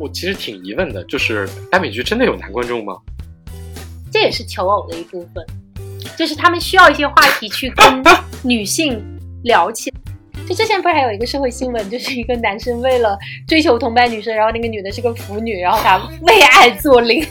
[0.00, 2.96] 我其实挺疑问的，就是耽美剧真的有男观众吗？
[4.10, 5.44] 这也是求偶的一部分，
[6.16, 8.02] 就是他们需要一些话题去跟
[8.42, 9.04] 女性
[9.44, 9.92] 聊起。
[10.48, 13.16] 就之前不是还有一个社会新闻，就是一个男生为了
[13.46, 17.22] 追求同班女生，然后那个女的是个腐女，然后他为爱做零。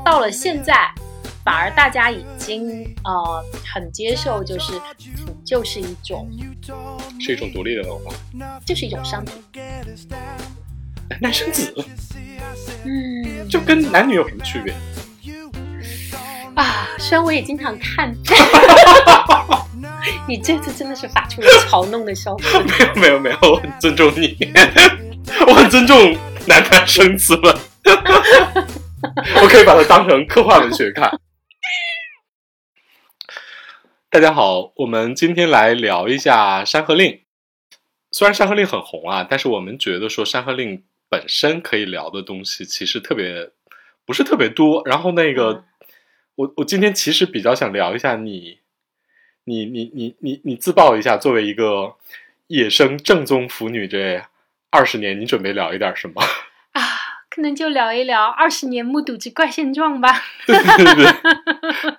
[0.02, 0.74] 到了现在，
[1.44, 4.72] 反而大家已经呃很接受，就是
[5.16, 6.28] 腐就是一种
[7.18, 8.12] 是一种独立的文化，
[8.66, 9.34] 就是一种商品。
[11.08, 11.74] 男男生子，
[12.84, 14.74] 嗯就跟男女有什么区别？
[16.54, 18.14] 啊，虽然我也经常看，
[20.28, 22.64] 你这次真的是发出了嘲弄的笑声。
[22.96, 24.36] 没有没有，我很尊重你，
[25.48, 27.56] 我很尊重男男生子们，
[29.42, 31.10] 我可以把它当成科幻文学看。
[34.12, 37.12] 大家好，我们今天来聊一下《山河令》。
[38.10, 43.50] 虽然《山河令》很红啊，但是我们觉得说《山河令》本身可以聊的东西其实特别
[44.04, 44.82] 不是特别多。
[44.84, 45.62] 然后那个，
[46.34, 48.58] 我我今天其实比较想聊一下你，
[49.44, 51.94] 你你你你你自曝一下，作为一个
[52.48, 54.24] 野生正宗腐女这
[54.70, 56.20] 二十年，你准备聊一点什么？
[56.72, 56.82] 啊，
[57.30, 60.20] 可能就聊一聊二十年目睹之怪现状吧。
[60.46, 61.96] 对对对对。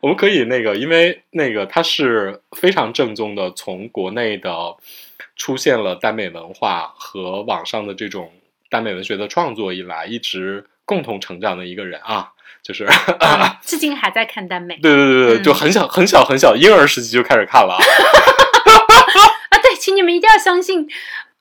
[0.00, 4.76] 我们可以那个，因为那个它是非常正宗的，从国内的
[5.36, 8.32] 出现了耽美文化和网上的这种
[8.70, 17.80] 耽美文学的创作以来，一直共同成长的一个人啊，就是啊 至今还在看耽美对对对对，嗯就很小很小很小婴儿时期就开始看了啊。
[19.50, 19.58] 啊！
[19.62, 20.88] 对，请你们一定要相信，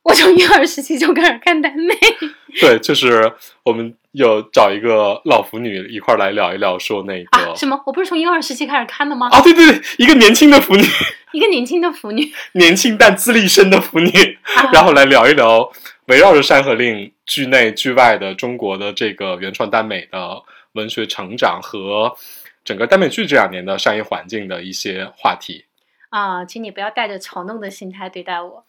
[0.05, 1.95] 我从婴儿时期就开始看耽美。
[2.61, 7.55] 对，就是我们有找一个老腐女一块儿来聊一聊，说那个啊？
[7.55, 7.81] 什么？
[7.87, 9.27] 我不是从婴儿时期开始看的吗？
[9.31, 10.83] 啊，对对对，一个年轻的腐女，
[11.33, 15.69] 一个年轻的腐女， 年轻但资历深的腐女，啊然后来聊一聊
[16.05, 20.43] 围绕着《山河令》剧内剧外的中国的这个原创耽美的
[20.73, 22.15] 文学成长和
[22.63, 25.65] 整个耽美剧这两年的商业环境的一些话题。
[26.09, 28.63] 啊，请你不要带着嘲弄的心态对待我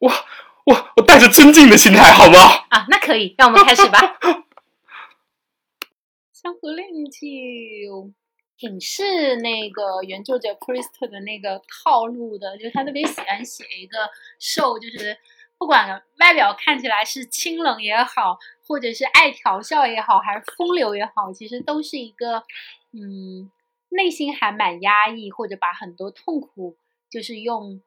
[0.00, 0.12] 哇，
[0.66, 2.38] 我我带着尊敬的心态，好吗？
[2.70, 2.86] 啊！
[2.88, 3.98] 那可以，让我们开始吧。
[6.32, 8.10] 山河令就
[8.56, 14.10] 挺是那个原作者 Priest 的那个套路的，就是他特别喜欢写一个
[14.40, 15.16] 受，就是
[15.56, 22.42] 不管外表看起来是清冷也好，或者是爱调笑也好，还是风流也好，其实都是一个
[22.92, 23.50] 嗯
[23.90, 26.76] 内心还蛮压抑，或者把很多痛苦
[27.08, 27.80] 就是用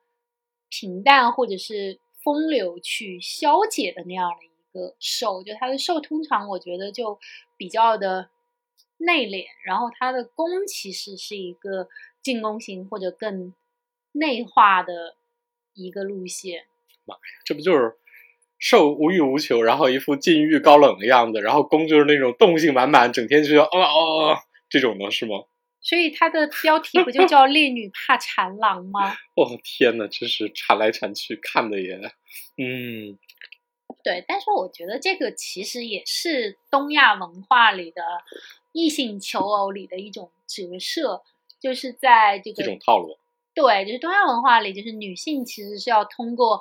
[0.69, 7.19] 平淡或者是风流去消解的那样的一个受，就他的受通常我觉得就
[7.57, 8.29] 比较的
[8.97, 11.87] 内敛，然后他的攻其实是一个
[12.21, 13.53] 进攻型或者更
[14.11, 15.15] 内化的
[15.73, 16.65] 一个路线。
[17.05, 17.95] 妈呀这不就是
[18.57, 24.37] 受无欲无求，然后一副禁欲高冷的样子，然后攻就是那种动性满满，整天就要哦哦哦
[24.67, 25.45] 这种的是吗？
[25.81, 29.13] 所以它的标题不就叫“烈女怕缠郎”吗？
[29.35, 31.95] 哦天呐，真是缠来缠去，看的也，
[32.57, 33.17] 嗯，
[34.03, 38.01] 对，但是我觉得这个其实也是东亚文化里的
[38.73, 41.23] 异性求偶里的一种折射，
[41.59, 43.17] 就是在这个这种套路。
[43.55, 46.59] 对，就是东亚文化里，就是女性其实是要通过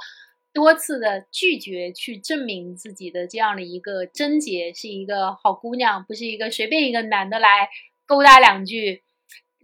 [0.53, 7.69] 多次的拒绝去证明自己的这样的一个贞洁，是一个好姑娘，不是一个随便一个男的来
[8.06, 9.03] 勾搭两句，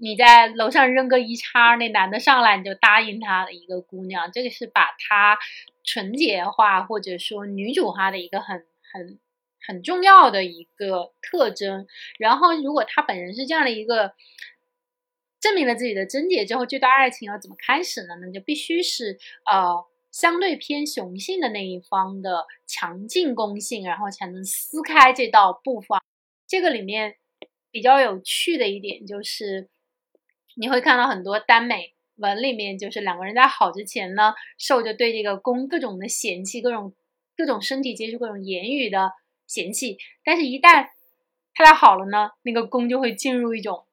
[0.05, 5.39] 你在楼上扔个一叉，那男的上来你就答应他的一个姑娘，这个是把她
[5.83, 9.19] 纯洁化或者说女主化的一个很很
[9.67, 11.87] 很重要的一个特征。
[12.19, 14.13] 然后，如果她本人是这样的一个
[15.41, 18.17] 证明了自己的贞洁之后，这段爱情要怎么开始呢？
[18.21, 26.03] 那就必须是呃相对偏雄性的那一方的强劲攻性，然后才能撕开这道布防。
[26.47, 27.17] 这个里面
[27.71, 29.71] 比较有趣的一点就是，
[30.57, 36.95] 你会看到很多耽美文里面，就是两个人在好之前呢，受着对这个攻各种的嫌弃，各种
[37.37, 39.13] 各种身体接触，各种言语的
[39.47, 40.87] 嫌弃，但是一旦
[41.55, 43.87] 他俩好了呢，那个攻就会进入一种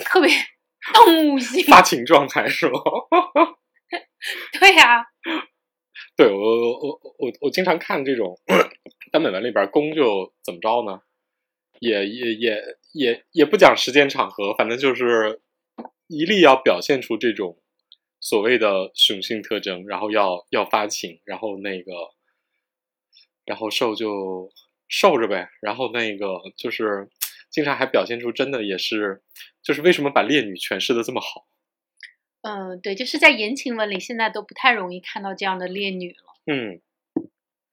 [0.00, 0.30] 特别
[0.94, 2.80] 动物性，发情状态是吗？
[4.58, 5.06] 对呀、
[6.16, 8.38] 对我我我我我经常看这种
[9.12, 11.00] 耽美文里边攻就怎么着呢？
[11.80, 12.62] 也也也
[12.92, 15.40] 也也不讲时间场合，反正就是
[16.06, 17.58] 一力要表现出这种
[18.20, 21.92] 所谓的雄性特征，然后要要发情，然后那个，
[23.44, 24.50] 然后受就
[24.88, 27.08] 受着呗，然后那个就是
[27.50, 29.22] 经常还表现出真的也是，
[29.62, 31.46] 就是为什么把烈女诠释的这么好？
[32.42, 36.34] 嗯，对，就是在言情文里，现在都不太容易看到这样的烈女了。
[36.46, 36.80] 嗯，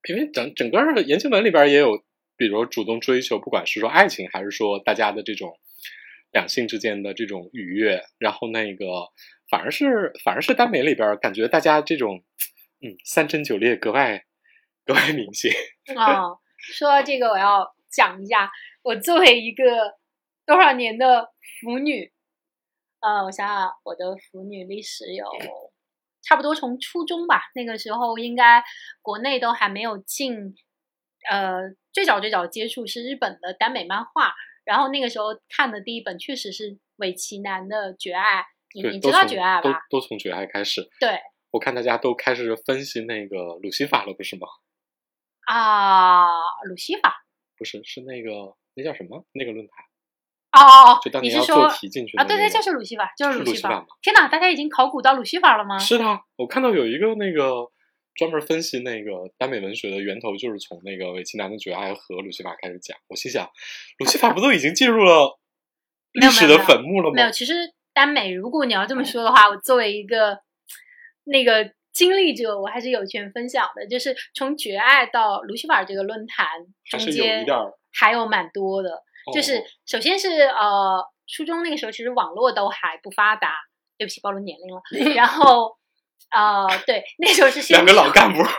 [0.08, 2.02] 因为整整个的言情文里边也有，
[2.36, 5.56] 比如主动追求，不管是说爱情，还是说大家的这种
[6.34, 8.84] 两性之间的这种愉悦，然后那个
[9.48, 12.24] 反而是反而是耽美里边，感觉大家这种
[12.82, 14.24] 嗯三贞九烈格外
[14.84, 15.52] 格外明显。
[15.96, 18.50] 啊， 说到这个，我要讲一下，
[18.82, 19.64] 我作为一个
[20.44, 22.12] 多少年的腐女。
[23.00, 25.24] 呃，我想想，我的腐女历史有
[26.22, 28.64] 差不多从初中吧，那个时候应该
[29.02, 30.56] 国内都还没有进，
[31.30, 31.60] 呃，
[31.92, 38.40] 最早最早接触是日本的耽美漫画，然后那个时候看的第一本确实是尾崎南的《绝爱》，
[38.74, 39.82] 你你知道《绝爱》吧？
[39.90, 40.82] 都都从《绝爱》开始。
[40.98, 41.18] 对，
[41.50, 44.46] 我看大家都开始分析那个鲁西法了，不是吗？
[45.46, 46.26] 啊，
[46.68, 47.14] 鲁西法
[47.58, 49.84] 不是，是那个那叫什么那个论坛？
[50.54, 51.00] 哦哦哦！
[51.02, 52.24] 就当，你是说啊？
[52.24, 53.84] 对对，就是鲁西法，就是鲁西法。
[54.00, 55.76] 天哪，大家已经考古到鲁西法了吗？
[55.78, 56.04] 是的，
[56.36, 57.68] 我看到有一个那个
[58.16, 62.96] 专门分析那个耽美文学的源头，就是从那个韦奇南的《绝爱》和鲁西法开始讲。
[63.08, 63.48] 我心想，
[63.98, 65.38] 鲁西法不都已经进入了
[66.12, 67.14] 历史的坟墓了吗？
[67.14, 67.54] 没有，其实
[67.92, 70.38] 耽美，如果你要这么说的话，我作为一个
[71.24, 73.86] 那个经历者，我还是有权分享的。
[73.86, 76.46] 就是从《绝爱》到鲁西法这个论坛
[76.84, 77.44] 中间，
[77.92, 79.02] 还有蛮多的。
[79.32, 83.54] 就是首先是呃，初中那个时候其实网络都还不发达，
[83.96, 84.82] 对不起暴露年龄了。
[85.16, 85.76] 然后
[86.34, 88.42] 呃，对，那时候是两个老干部，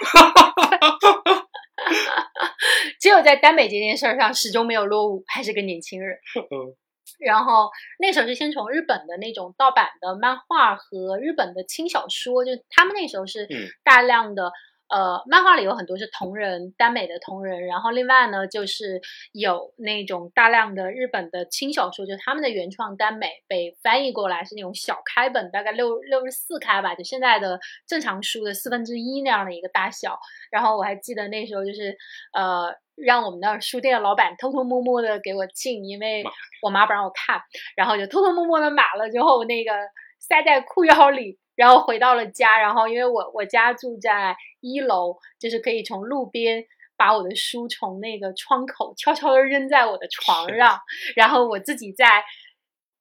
[2.99, 6.17] 只有在耽美这件事儿上始终没有落伍，还是个年轻人。
[7.19, 7.69] 然后
[7.99, 13.47] 那时候是先从日本的那种盗版的漫画和日本的轻小说，就他们那时候是
[13.83, 14.51] 大量的。
[14.87, 19.01] 呃，漫画里有很多是同人耽美的同人，然后另外呢，就是
[19.31, 30.19] 有那种大量的日本的轻小说，就他们的原创耽美被翻译过来是那种小开本，大概六六十四开吧，就现在的正常书的四分之一那样的一个大小。
[30.51, 31.97] 然后我还记得那时候就是
[32.33, 36.23] 呃，让我们那书店的老板偷偷摸摸的给我进，因为
[36.61, 37.41] 我妈不让我看，
[37.75, 39.71] 然后就偷偷摸摸的买了之后那个
[40.19, 41.39] 塞在裤腰里。
[41.55, 46.65] 然后回到了家，然后因为我我家住在一楼，就是可以从路边
[46.97, 50.79] 把我的书从那个窗口悄悄的扔在我的床上，
[51.15, 52.23] 然后我自己在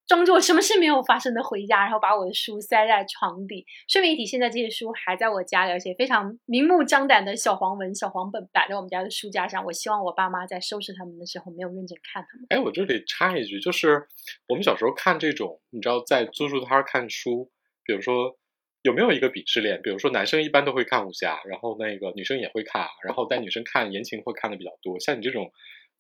[0.07, 3.65] 装作什么事没有发生的回家，然后把我的书塞在床底。
[3.89, 9.65] 顺便一提，现在这些书还在我家里，而且非常明目张胆的小黄文、小黄本摆在我们家的书架上。
[9.65, 12.47] 我希望我爸妈在收拾他们的时候没有认真看他们。
[12.51, 14.07] 哎，我这里插一句，就是
[14.49, 17.51] 我们小时候看这种，你知道，在租书摊看书，
[17.85, 18.37] 比如说。
[18.85, 19.81] 有没有一个鄙视链？
[19.81, 25.01] 比如说，男生一般都会看武侠，然后那个女生也会看，然后但女生看言情会看的比较多。
[25.01, 25.51] 像你这种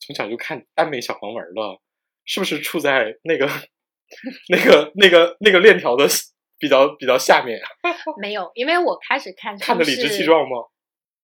[0.00, 1.80] 从小就看耽美小黄文的，
[2.26, 3.48] 是不是处在那个、
[4.50, 6.06] 那个、那个、那个链条的
[6.58, 7.58] 比较比较下面？
[8.20, 10.58] 没有，因为我开始看看的理直气壮吗？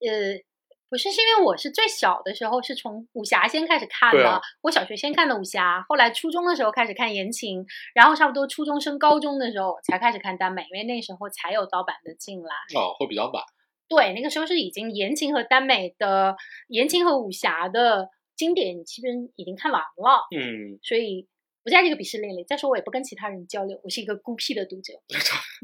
[0.01, 0.50] 呃。
[0.91, 4.41] 不是，是因为我是最小的时候是从武侠先开始看的。
[4.61, 7.65] 我小学先看的武侠，后来初中的时候开始看言情，
[7.95, 12.55] 然后差不多初中升高中的时候才开始看耽美，因为那时候才有盗版的进来。
[12.75, 13.45] 哦，会比较晚。
[13.89, 20.27] 对，那个时候是已经言情和耽美的言情和武侠的经典基本已经看完了。
[20.37, 21.29] 嗯，所以。
[21.63, 22.45] 不在这个鄙视链里。
[22.45, 24.95] 再说，我也不跟其他人交流，我是一个孤僻的读者，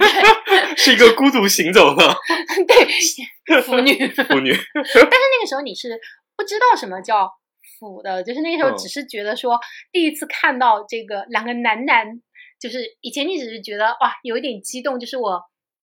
[0.77, 2.15] 是一个孤独行走的
[2.69, 4.53] 对腐女 腐女。
[4.53, 5.99] 但是那个时候你是
[6.37, 7.31] 不知道什么叫
[7.79, 9.59] 腐的，就是那个时候只是觉得说
[9.91, 12.21] 第一次看到这个两个男男，
[12.61, 15.01] 就是以前你只是觉得哇有一点激动。
[15.01, 15.41] 就是我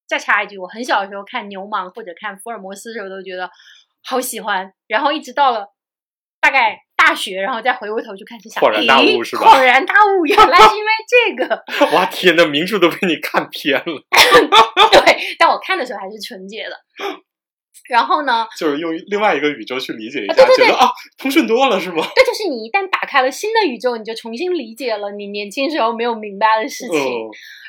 [0.07, 3.49] 再插一句，我很小的时候看牛虻或者看福尔摩斯的时候都觉得
[4.03, 5.73] 好喜欢，然后一直到了
[6.39, 6.83] 大概。
[7.05, 9.41] 大学，然后再回过头去看，就想，恍然大悟是吧？
[9.45, 11.63] 恍然大悟，原来是因为这个。
[11.95, 13.83] 哇天呐，名著都被你看偏了。
[14.91, 16.75] 对，但我看的时候还是纯洁的。
[17.89, 18.47] 然后呢？
[18.57, 20.87] 就是用另外一个宇宙去理解一下，觉得啊，
[21.17, 22.03] 通顺多了是吗？
[22.15, 26.99] 对，就是你一旦打开了新的宇宙，你就重新理解了你年轻时候没有明白的事情。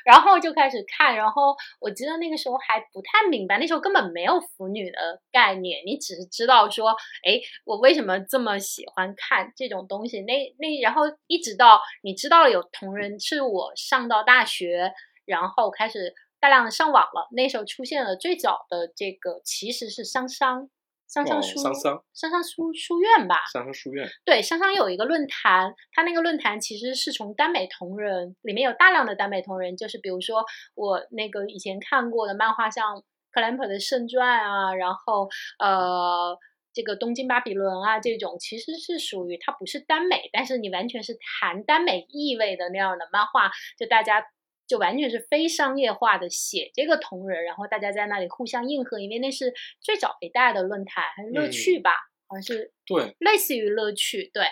[0.04, 4.98] 然后就开始看，然后我记得那个时候还不太明白，那时候根本没有腐女的
[5.32, 6.90] 概念，你只是知道说，
[7.26, 10.20] 哎，我为什么这么喜欢看这种东西？
[10.20, 14.92] 那那然后一直到你知道有同人，是我上到大学，
[15.24, 16.12] 然后开始
[16.44, 20.68] 大量的上网了，那时候出现了最早的这个其实是商商。
[21.08, 24.06] 商商书，香香香香书书院吧，香香书院。
[24.26, 36.36] 对，商商有一个论坛，它那个论坛其实是从耽美同人里面有大量的耽美同人，就是比如说我那个以前看过的漫画，像克兰普的圣传啊，然后呃
[36.74, 44.26] 这个东京巴比伦啊这种，其实是属于它不是耽美，但是你完全是谈耽美意味的那样的漫画，就大家
[44.66, 51.90] 就完全是非商业化的写这个同人，然后大家在那里互相应和，因为那是最早一代的论坛还是乐趣吧，
[52.26, 54.44] 好像是对，类似于乐趣，对。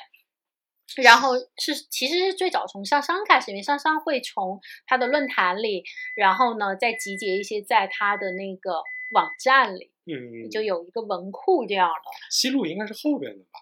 [0.96, 12.10] 然后是其实是最早从上商开始，因为上商会从他的论坛里，然后呢再集结一些在他的那个网站里，嗯，就有一个文库这样的。
[12.30, 13.60] 西路应该是后边的吧？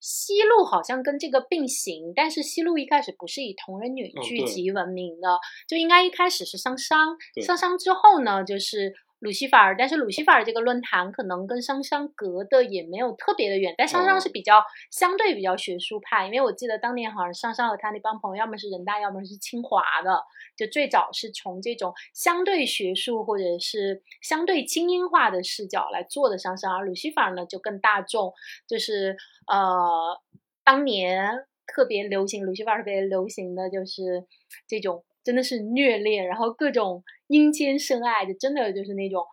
[0.00, 4.24] 西路好像跟这个并行，但是西路一开始不是以同人女嗯对。
[4.24, 5.38] 剧集闻名的，
[5.68, 14.20] 就应该一开始是商商对，商商之后呢就是鲁西法尔，但是鲁西法尔这个论坛可能跟商商隔的也没有特别的远，但商商哦。
[14.20, 20.22] 是比较、相对比较学术派，因为我记得当年好像商商和他那帮朋友要么是人大，要么是清华的，
[20.56, 28.32] 就最早是从这种相对学术或者是相对精英化的视角来做的商商，而鲁西法尔呢就更大众，
[28.66, 30.20] 就是呃，
[30.64, 34.26] 当年特别流行，鲁西法尔特别流行的就是
[34.66, 39.24] 这种真的是虐恋，然后各种阴间深爱，就真的就是那种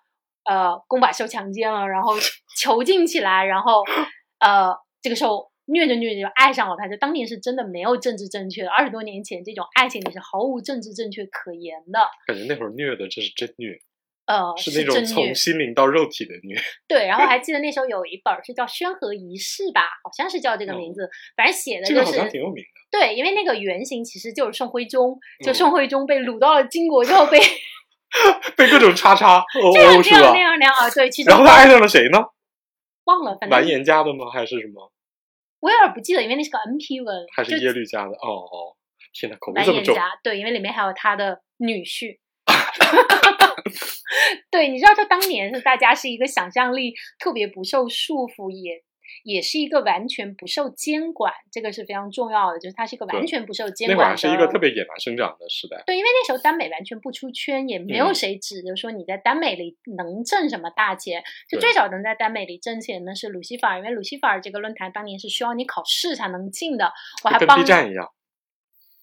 [0.45, 2.13] 呃公把秀强奸了，然后
[2.57, 3.83] 囚禁起来，然后
[4.39, 5.51] 呃这个时候。
[5.69, 13.77] 虐着虐着就爱上了他，就当年是真的没有政治正确的，二十多年前这种爱情里是毫无政治正确可言的，感觉那会儿虐的这是真虐，
[14.27, 16.55] 呃，是那种从心灵到肉体的虐。
[16.87, 22.69] 对，然后还记得那时候有一本儿是叫《宣和仪式》吧，好像是叫这个名字，反正写的哦这个好就是像挺有名的。
[22.91, 27.39] 对，因为那个原型其实就是宋徽宗，就嗯宋徽宗被掳到了金国之后被
[28.55, 30.39] 被各种叉叉哦这样哦是吧这样那？
[30.39, 32.19] 样那样啊，对，其实然后他爱上了谁呢？
[33.05, 34.29] 忘了，反正完颜家的吗？
[34.31, 34.91] 还是什么？
[35.59, 38.11] 我有点不记得，因为那是个 NP 文，还是耶律家的？
[38.11, 38.75] 哦哦，
[39.13, 39.95] 天哪，口味这么重。
[39.95, 42.19] 完颜家，对，因为里面还有他的女婿。
[44.49, 48.83] 对，你知道，就当年是大家是一个想象力特别不受束缚，也
[49.23, 54.21] 也是一个完全不受监管，这个是非常重要的，就是它是一个完全不受监那会儿管的。
[54.21, 55.83] 还是一个特别野蛮生长的时代。
[55.85, 61.23] 对，因为那时候耽美完全不出圈，也没有嗯谁指着说你在耽美里能挣什么大钱。
[61.49, 66.93] 就最早能在耽美里挣钱的是鲁西法尔，因为鲁西法尔这个论坛当年是需要你考试才能进的，
[67.23, 68.09] 我还就跟帮 B 站一样，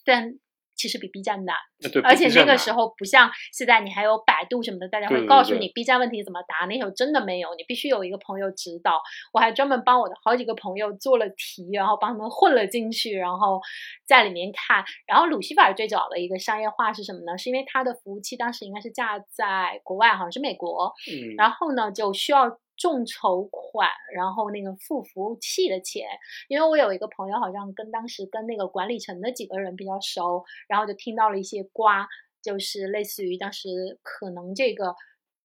[0.05, 0.39] 但
[0.77, 1.57] 其实比 B 站难。
[2.03, 6.65] 而且那个时候不像现在，你还有百度什么的，大家会告诉你 B 站问题怎么答。
[6.67, 9.03] 那时候真的没有，你必须有一个朋友指导。
[9.33, 13.61] 我还专门帮我的好几个朋友做了题，然后帮他们混了进去，然后
[14.07, 14.85] 在里面看。
[15.07, 17.37] 然后鲁西法最早的一个商业化是什么呢？
[17.37, 26.07] 是因为它的服务器当时应该是架在国外，好像是美国，嗯，然后呢就需要众筹款，然后那个付服务器的钱。
[26.49, 32.09] 因为我有一个朋友好像跟当时跟那个管理层的几个人比较熟，然后就听到了一些瓜，
[32.43, 34.95] 就是类似于当时可能这个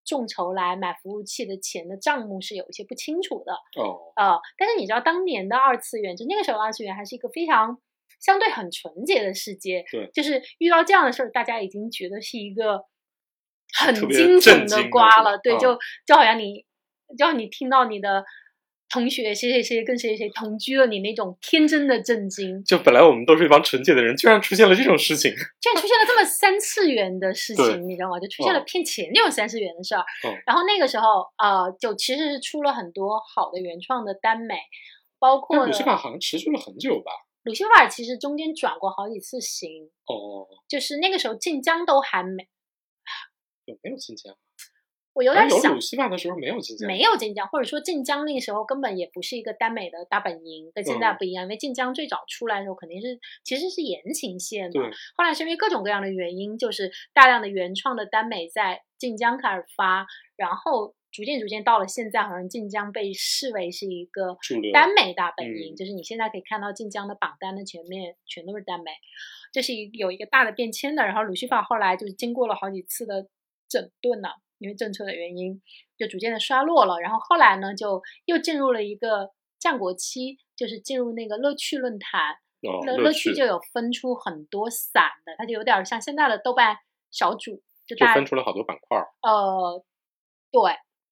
[0.03, 3.53] 众筹来买服务器的钱的账目是有一些不清楚的。
[3.81, 7.79] 哦，呃，但是你知道当年的二次元，就那个时候的二次元还是一个非常
[8.19, 12.83] 相对很纯洁的世界，对就是遇到这样的事儿，大家已经觉得是一个
[13.77, 16.65] 很特别惊悚的瓜了，对，嗯就就好像你，
[17.17, 18.23] 就好像你听到你的
[18.89, 25.31] 同学谁谁谁跟谁谁谁同居了，你那种天真的震惊，就本来我们都是一帮纯洁的人，居然出现了这种事情。
[25.61, 28.19] 居然出现了这么三次元的事情，你知道吗？
[28.19, 30.03] 就出现了嗯骗钱那种三次元的事儿。
[30.27, 34.55] 嗯然后那个时候，呃，就其实是出了很多好的原创的耽美，
[35.19, 37.11] 包括鲁西法好像持续了很久吧？
[37.43, 42.47] 鲁西法尔其实中间转过好几次型，哦，就是那个时候晋江都还没，
[43.65, 44.35] 有没有晋江？
[45.19, 51.43] 我有点想鲁西法的时候没有晋江，没有晋江，或者说晋江那个时候根本也不是一个耽美的大本营，跟现在嗯不一样。
[51.43, 60.07] 因为晋江最早出来的时候肯定是其实是言情线嘛，对，后来是因为各种各样的原因，就是大量的原创的耽美在晋江开始发，
[60.38, 64.38] 然后逐渐逐渐到了现在，好像晋江被视为是一个
[64.71, 68.91] 耽美大本营，嗯就是你现在可以看到晋江的榜单的前面全都是耽美，
[69.51, 71.03] 这是一有一个大的变迁的。
[71.03, 73.27] 然后鲁西法后来就是经过了好几次的
[73.67, 75.61] 整顿呢、因为政策的原因，
[75.97, 76.99] 就逐渐的衰落了。
[76.99, 82.35] 然后后来呢，就又进入了一个战国期，就是进入那个乐趣论坛。
[82.61, 86.75] 哦，乐乐趣就有分出很多散的，它就有点像现在的豆瓣
[87.09, 89.07] 小组，就大分出了好多板块儿。
[89.21, 89.81] 呃，
[90.51, 90.61] 对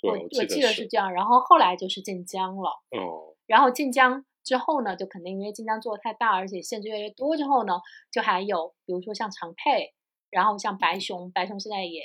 [0.01, 0.85] 对，我记记得是。
[0.87, 1.13] 这样。
[1.13, 7.79] 然后后来就是晋江了，哦，然后晋江之后呢，就肯定因为晋江做的太大，而且限制越来越多之后呢，
[8.11, 9.93] 就还有比如说像长佩，
[10.29, 12.01] 然后像白熊，白熊现在也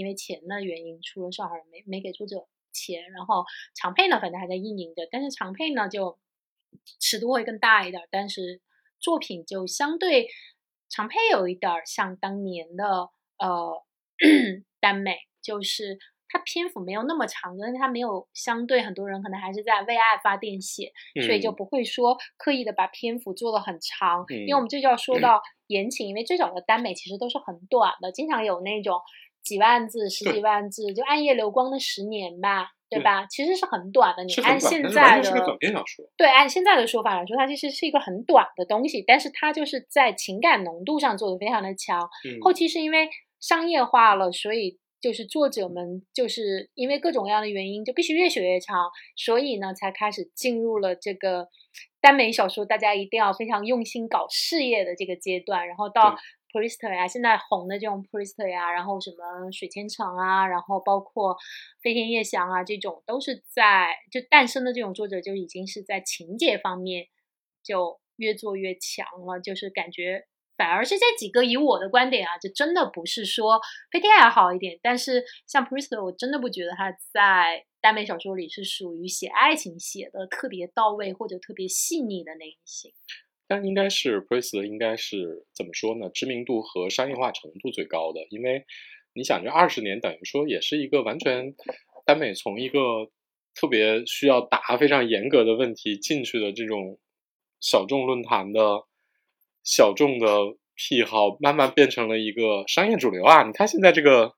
[0.00, 6.18] 因为钱的原因出了事儿，没没给作者钱，然后长佩呢，反正还在运营着，但是长佩呢就
[6.98, 8.62] 尺度会更大一点儿，但是
[8.98, 10.28] 作品就相对
[10.88, 13.84] 长佩有一点儿像当年的呃
[14.80, 20.92] 耽美，就是它篇幅没有那么长，因为它没有相对很多人可能还是在为爱发电写，
[21.26, 21.56] 所以就嗯。
[21.56, 29.00] 不会说刻意的把篇幅做得很长，因为我嗯们这就要说到言情，因为最早的耽美其实都是很短的，经常有那种
[29.50, 33.26] 几万字、十几万字，就《暗夜流光的十年》吧，对吧？
[33.26, 34.22] 其实是很短的。
[34.22, 42.08] 你按现在的短篇小说，对，按现在的说法来说，它其实是一个很短的东西，但是它就是在情感浓度上做的非常的强。
[42.40, 43.08] 后期是因为
[43.40, 44.78] 商业化了，所以。
[45.02, 51.48] 就是作者们就是因为各种各样的原因，就必须越写越长，所以呢，才开始进入了这个
[52.02, 55.66] 耽美小说，大家一定要非常用心搞事业的这个阶段。
[55.66, 56.14] 然后到
[56.52, 61.36] Priester 呀，现在红的这种 Priester 呀，然后什么水千城啊，然后包括
[61.82, 67.06] 飞天夜翔啊，这种都是在就诞生的这种作者就已经是在情节方面
[67.62, 70.26] 就越做越强了，就是感觉。
[70.56, 73.58] 反而是这几个，以我的观点啊，就真的不是说
[73.90, 82.92] 飞天还好一点，但是像 Priester 我真的不觉得他在耽美小说里是属于写爱情写的特别到位或者特别细腻的那一型。
[83.50, 86.08] 但应该是 Priest，应该是怎么说呢？
[86.14, 88.64] 知名度和商业化程度最高的，因为
[89.12, 91.56] 你想，这二十年等于说也是一个完全
[92.06, 92.78] 耽美从一个
[93.56, 97.00] 特别需要答非常严格的问题进去的这种
[97.58, 98.84] 小众论坛的。
[99.62, 100.26] 小众的
[100.74, 103.42] 癖好慢慢变成了一个商业主流啊！
[103.42, 104.32] 你看现在这个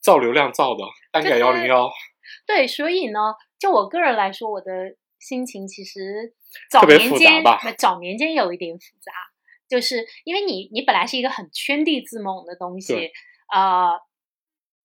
[0.00, 1.90] 造流量造的单改幺零幺，
[2.46, 3.18] 对，所以呢，
[3.58, 6.34] 就我个人来说，我的心情其实
[6.70, 7.42] 早年间
[7.76, 9.12] 早年间有一点复杂，
[9.68, 13.10] 就是因为你你本来是一个很圈地自萌的东西，
[13.52, 13.98] 呃，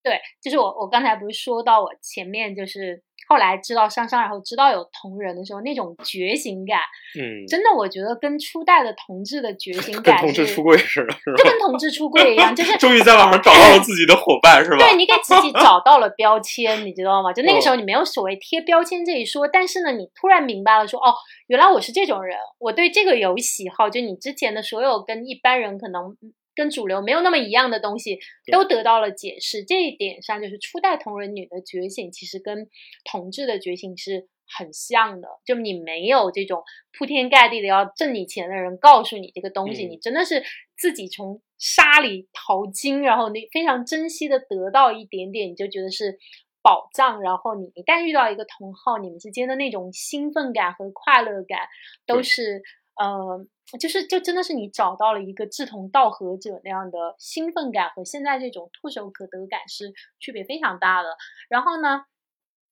[0.01, 3.03] 对，就是我我刚才不是说到我前面就是。
[3.27, 6.79] 后来知道上上，然后知道有同人的时候，那种觉醒感，
[7.19, 14.77] 嗯，真的，我觉得跟初代的同志的觉醒感，跟同志出柜似的，就跟同志出柜一样，就是 终于在网上找到了自己的伙伴，是吧？
[14.77, 17.31] 对你给自己找到了标签，你知道吗？
[17.33, 21.13] 就那个时候你没有所谓贴标签这一说，但是呢，你突然明白了，说哦，
[21.47, 26.15] 原来我是这种人，我对这个有喜好，就你之前的所有跟一般人可能。
[26.55, 28.19] 跟主流没有那么一样的东西
[28.51, 32.67] 都得到了解释，这一点上就是初代同人女的觉醒，其实跟
[33.03, 35.27] 同志的觉醒是很像的。
[35.45, 36.63] 就你没有这种
[36.97, 40.43] 铺天盖地的要挣你钱的人告诉你这个东西，你真的是
[40.77, 46.17] 自己从沙里淘金，然后你非常珍惜的得到一点点，你就觉得是
[46.61, 47.21] 宝藏。
[47.21, 51.59] 然后你一旦遇到一个同好，你们之间的那种兴奋感和快乐感
[52.05, 52.61] 都是。
[52.95, 53.43] 呃，
[53.79, 61.17] 就是就真的是你找到了一个志同道合者那样的兴奋感，和现在这种唾手可得感是区别非常大的。
[61.49, 62.05] 然后呢，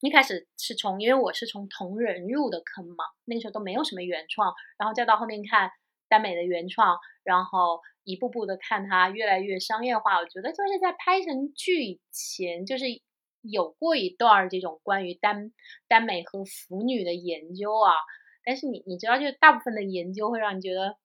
[0.02, 5.72] 一开始是从因为我是从同人入的坑嘛，那个时候都没有什么原创，然后再到后面看
[6.08, 10.20] 耽美的原创，然后一步步的看它越来越商业化。
[10.20, 12.86] 我觉得就是在拍成剧以前，就是
[13.42, 15.52] 有过一段这种关于耽
[15.88, 17.94] 耽美和腐女的研究啊。
[18.44, 20.98] 但是你你知道，就是大部分的研究会让你觉得，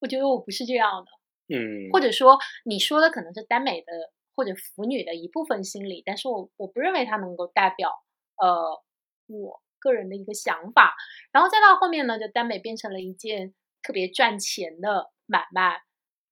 [0.00, 7.90] 我觉得我不是这样的，嗯，或者说你说的可能是耽美的或者腐女的一部分心理，但是我我不认为它能够代表
[8.36, 8.82] 呃
[9.26, 10.94] 我个人的一个想法。
[11.32, 15.82] 然后再到后面呢，就耽美变成了一件特别赚钱的买卖，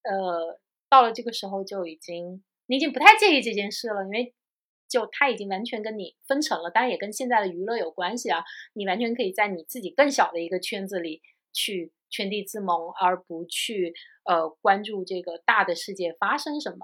[0.03, 4.33] 呃，到了这个时候就已经你已经不太介意这件事了，因为。
[4.95, 8.45] 就他已经完全跟你分成了，当然也跟现在的娱乐有关系啊。
[8.71, 16.77] 你完全可以在你自己更小的一个圈子里去圈地自萌，而不去呃关注这个大的世界发生什么。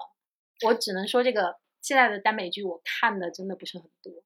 [0.66, 4.26] 我只能说，这个现在的耽美剧我看的真的不是很多，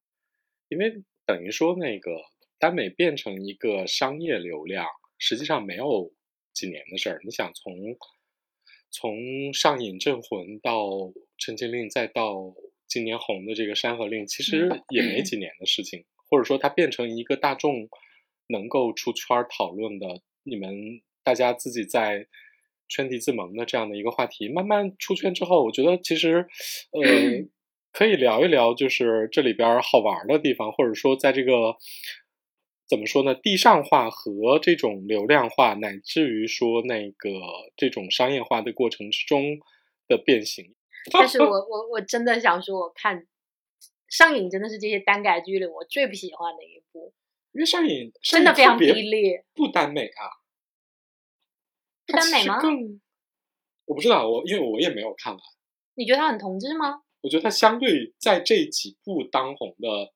[0.70, 2.10] 因为等于说那个
[2.58, 4.88] 耽美变成一个商业流量，
[5.20, 6.12] 实际上没有
[6.56, 7.22] 几年的事儿。
[7.24, 7.76] 你想从
[8.90, 10.90] 从上瘾镇魂到
[11.38, 12.56] 陈情令，再到。
[12.88, 17.90] 今年红的这个《山河令》其实也没几年的事情，或者说它变成一个大众
[18.48, 22.28] 能够出圈讨论的，你们大家自己在
[22.88, 26.48] 圈地自萌的这样的一个话题，慢慢出圈之后，我觉得其实
[26.92, 27.48] 呃
[27.92, 31.76] 可以聊一聊，就是这里边好玩的地方，或者说在这个
[32.88, 37.32] 怎么说呢，地上化和这种流量化，乃至于说那个
[37.76, 39.58] 这种商业化的过程之中
[40.08, 40.76] 的变形。
[41.12, 43.28] 但是 我我我真的想说，我看
[44.08, 47.14] 上瘾真的是这些耽改剧里我最不喜欢的一部，
[47.52, 50.30] 因为上瘾真的非常低劣，不耽美啊，
[52.06, 52.60] 不耽美吗？
[53.86, 55.42] 我不知道，我因为我也没有看完。
[55.94, 57.02] 你觉得它很同志吗？
[57.22, 60.12] 我觉得它相对在这几部当红的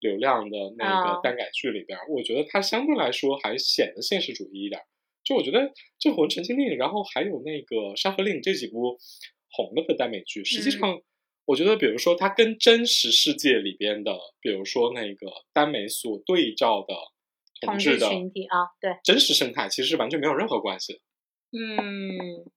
[0.00, 4.80] 流量的那个耽改剧里边，我觉得它相对来说还显得现实主义一点。
[5.22, 5.60] 就我觉得
[5.98, 8.98] 《这魂》《陈情令》，然后还有那个《山河令》这几部。
[9.54, 11.00] 红了的耽美剧，实际上，
[11.44, 16.94] 我觉得，比如说，它跟真实世界里边的，比如说那个耽美所对照的
[17.60, 20.98] 同志群体啊，对，真实生态其实是完全没有任何关系的。
[21.52, 22.50] 嗯，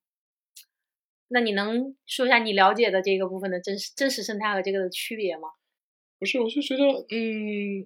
[1.28, 5.50] 那你能说一下你了解的这个部分的真实真实生态和这个的区别吗？
[6.20, 7.86] 不是，我就觉得，嗯，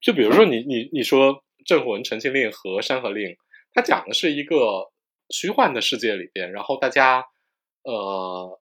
[0.00, 3.28] 就比如说你你你说《镇魂》《陈情令》和《山河令》，
[3.72, 4.90] 它讲的是一个
[5.30, 7.24] 虚幻的世界里边，然后大家，
[7.90, 8.60] 呃，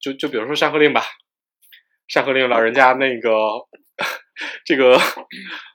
[0.00, 1.00] 就就比如说《山河令》吧，
[2.08, 3.30] 《山河令》老人家那个
[4.64, 4.98] 这个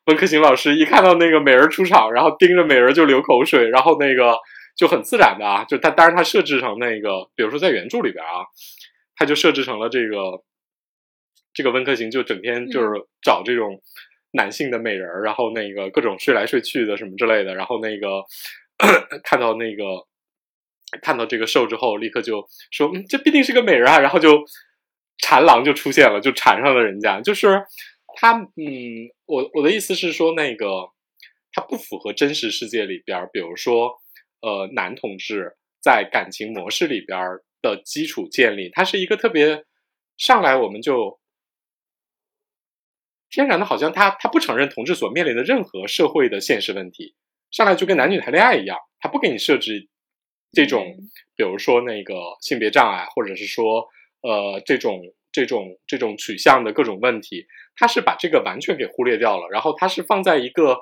[0.05, 4.35] 温客行老师一看到那个美人出场，然后盯着美人就流口水，然后那个
[4.75, 8.45] 就很自然的啊，就他当然他设置成那个，比如说在原著里边啊，
[9.15, 10.43] 他就设置成了这个。
[11.57, 12.87] 这个温客行就整天就是
[13.21, 13.81] 找这种
[14.31, 18.25] 男性的美人儿，然后那个各种睡来睡去的什么之类的，然后那个
[19.23, 19.83] 看到那个
[21.01, 24.43] 看到这个兽之后，立刻就说：“嗯，这必定是个美人啊！”然后就
[25.17, 27.21] 缠狼就出现了，就缠上了人家。
[27.21, 27.63] 就是
[28.17, 30.89] 他，嗯，我我的意思是说，那个
[31.51, 33.91] 他不符合真实世界里边，比如说，
[34.41, 37.19] 呃，男同志在感情模式里边
[37.61, 39.65] 的基础建立，他是一个特别
[40.17, 41.19] 上来我们就。
[43.27, 47.15] 天然的，好像他他不承认同志所面临的任何社会的现实问题，
[47.51, 49.89] 上来就跟男女谈恋爱一样，他不给你设置
[50.55, 50.95] 这种，
[51.35, 53.85] 比如说那个性别障碍，或者是说
[54.21, 60.79] 呃这种这种这种取向的各种问题，他是把这个完全给忽略掉了，然后他是放在一个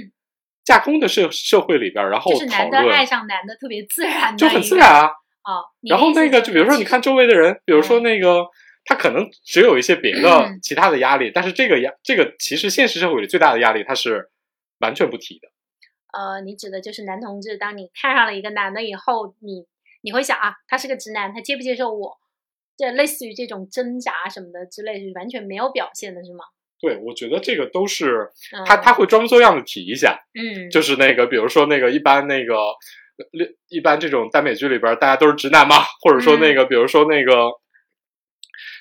[0.64, 5.06] 架空的社社会里边，然后就是男的爱上男的特别自然，就很自然啊
[5.42, 5.64] 啊。
[5.88, 8.46] 然后那个就比如说你看周围的人，比如说那个。
[8.88, 14.30] 他可能只有一些别的其他的压力，但是这个压这个其实现实社会里最大的压力，他是
[14.78, 15.48] 完全不提的。
[16.12, 19.66] 呃，你指的就是男同志，当你看上了一个男的以后，你
[20.02, 22.18] 你会想啊，他是个直男，他接不接受我？
[22.76, 26.44] 这类似于这种挣扎什么的之类，是完全没有表现的，是吗？
[26.80, 28.30] 对，我觉得这个都是
[28.66, 32.54] 他他会装模作样的提一下，嗯，就是那个，比如说那个一般那个
[33.68, 37.50] 一般这种耽美剧里边，大家都是直男嘛，或者说那个，比如说那个。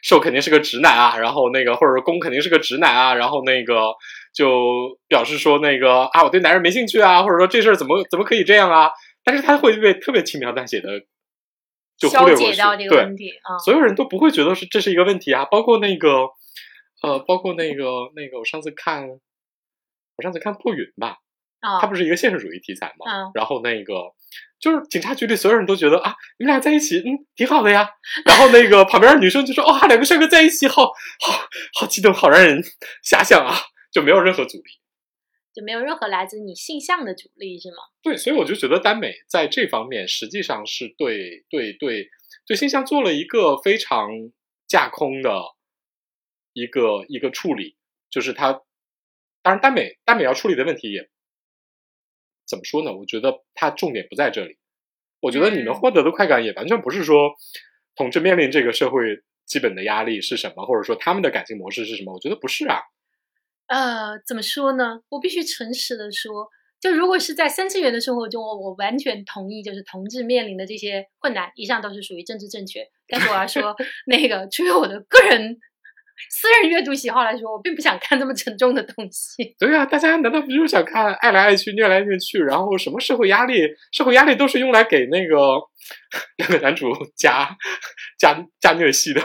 [0.04, 3.96] 受肯定是个直男啊，然后那个或者说攻肯定是个直男啊，然后那个
[4.36, 8.92] 就表示说那个啊，我对男人没兴趣啊，或者说这事儿怎么怎么可以这样啊？
[9.24, 10.90] 但是他会被特别轻描淡写的
[11.98, 12.58] 就忽略过去，
[12.90, 13.06] 对，
[13.64, 15.46] 所有人都不会觉得是这是一个问题啊。
[15.46, 16.28] 包括那个
[17.02, 17.84] 呃，包括那个
[18.16, 21.18] 那个，我上次看我上次看破云吧，
[21.62, 23.94] 啊，它不是一个现实主义题材嘛，然后那个。
[24.58, 27.88] 就是警察局里所有人都觉得啊，你们俩在一起，嗯，挺好的呀。
[28.26, 31.48] 然后那个旁边的女生就说：“哇，两个帅哥在一起，好好
[31.80, 32.64] 好激动，好让人
[33.04, 33.54] 遐想啊！”
[33.96, 34.64] 就没有任何阻力，
[35.54, 37.78] 就没有任何来自你性向的阻力，是吗？
[38.04, 42.10] 对，所以我就觉得耽美在这方面实际上是对对对
[42.46, 44.10] 对性向做了一个非常
[44.68, 45.42] 架空的
[46.52, 47.78] 一个一个处理，
[48.10, 48.64] 就是它
[49.42, 51.10] 当然耽美耽美要处理的问题也。
[52.46, 52.94] 怎么说呢？
[52.94, 54.58] 我觉得它重点不在这里。
[55.22, 57.34] 我觉得你们获得的快感也完全不是说
[57.96, 62.14] 同志面临这个社会基本的压力是什么，或者说他们的感情模式是什么。
[62.14, 62.82] 我觉得不是啊。
[63.68, 65.00] 呃，怎么说呢？
[65.10, 66.48] 我必须诚实的说，
[66.80, 72.88] 就如果是在三次元的生活中，我完全同意，就是同志面临的这些困难，以上都是属于政治正确。
[73.08, 73.76] 但是我要说，
[74.08, 75.58] 那个出于我的个人。
[76.30, 79.54] 私人阅读喜好来说，我并不想看这么沉重的东西。
[79.60, 83.68] 对啊，大家难道不就是想看爱来爱去、虐来虐去，然后什么社会压力？
[83.92, 85.60] 社会压力都是用来给那个
[86.38, 87.58] 两个男主 加
[88.18, 89.22] 加加虐戏的。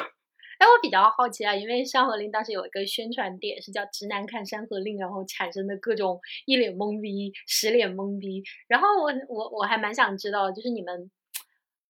[0.61, 8.43] 哎，我比较好奇啊，因为《山河令》当时有一个宣传点是叫“直男看山河令”，然后产生的各种一脸懵逼、十脸懵逼。
[8.69, 11.11] 然后我我我还蛮想知道，就是你们。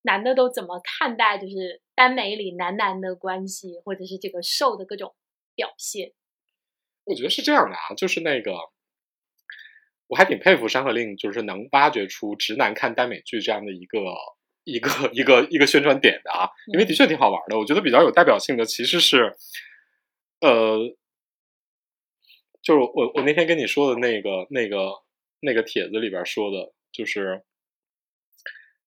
[0.02, 5.14] 男的都怎么看待就是耽美里男男的关系，或者是这个受的各种
[5.54, 6.12] 表现？
[7.04, 8.52] 我觉得是这样的啊，就是那个，
[10.06, 13.98] 我还挺佩服《山河令》，就是能挖掘出直男看耽美剧这样的一个
[14.64, 17.58] 一个 一个一个宣传点的啊，因为的确挺好玩的。
[17.58, 19.34] 我觉得比较有代表性的其实是，
[20.40, 20.78] 呃，
[22.62, 24.92] 就是我我那天跟你说的那个那个
[25.40, 27.42] 那个帖子里边说的，就是。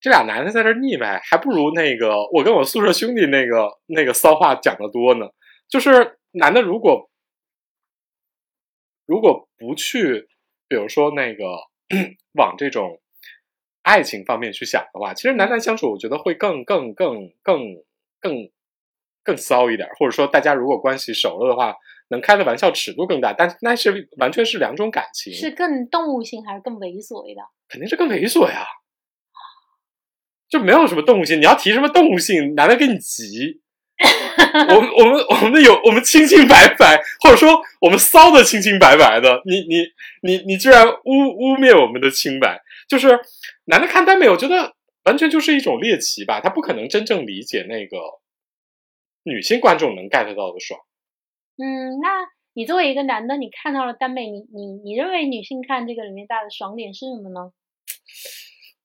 [0.01, 5.27] 这俩男的在这腻歪，还不如那个我跟我宿舍兄弟那个那个骚话讲的多呢。
[5.69, 7.09] 就是男的如果
[9.05, 10.27] 如果不去，
[10.67, 11.45] 比如说那个
[12.35, 13.01] 往这种
[13.83, 17.59] 爱情方面去想的话，其实男男相处，我觉得会更更更更
[18.19, 18.49] 更
[19.23, 19.87] 更骚一点。
[19.99, 21.75] 或者说，大家如果关系熟了的话，
[22.09, 23.33] 能开的玩笑尺度更大。
[23.33, 27.45] 但那是完全是两种感情，是更动物性还是更猥琐一点？
[27.69, 28.65] 肯定是更猥琐呀。
[30.49, 33.61] 就没有什么动物性，你要提什么动物性，男的跟你急。
[34.69, 39.83] 我们我们我们有我们清清白白，或者说我们骚的清清白白的，你你
[40.21, 43.19] 你你居然污污蔑我们的清白，就是
[43.65, 47.97] 男的看耽美，我觉得完全就是一种猎奇吧，他不可能真正理解那个
[49.23, 50.79] 女性观众能 get 到的爽。
[51.57, 57.53] 嗯，那你作为一个男的，你看到了耽美，你你你认为女性看这个里面大的爽点是什么呢？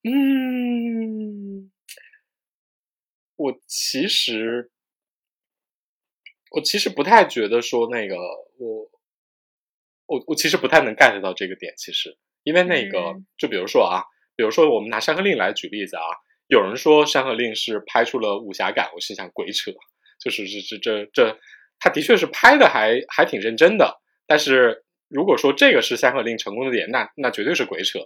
[0.05, 1.71] 嗯，
[3.37, 4.71] 我其实
[6.53, 8.17] 我其实不太觉得说那个
[8.59, 8.91] 我
[10.07, 14.05] 我我其实不太能 get 到这个点，其实因为那个嗯就比如说啊，
[14.39, 16.05] 比如说我们拿《山河令》来举例子啊，
[16.47, 19.73] 有人说《山河令》是拍出了武侠感，我心想鬼扯，
[20.21, 21.39] 就是这这这这，
[21.81, 27.99] 他的确是拍的还还挺认真的，但是如果说这个是《山河令》成功的点，那那绝对是鬼扯。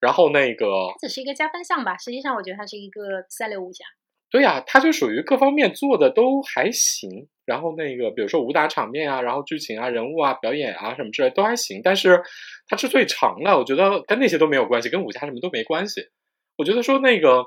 [0.00, 0.66] 然后那个
[1.00, 3.84] 它只是一个加分项吧，实际上我觉得它是一个三流武侠。
[4.28, 7.28] 对呀、它就属于各方面做的都还行。
[7.44, 11.80] 然后那个，比如说武打场面啊，然后剧情啊、人物啊、表演啊什么之类都还行。
[11.82, 12.20] 但是
[12.66, 16.08] 它之所以长了，我觉得跟那些都没有关系，跟武侠什么都没关系。
[16.56, 17.46] 我觉得说那个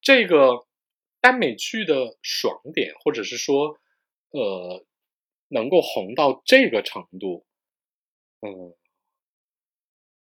[0.00, 0.64] 这个
[1.20, 3.76] 耽美剧的爽点，或者是说
[4.30, 4.86] 呃
[5.48, 7.44] 能够红到这个程度，
[8.40, 8.72] 嗯，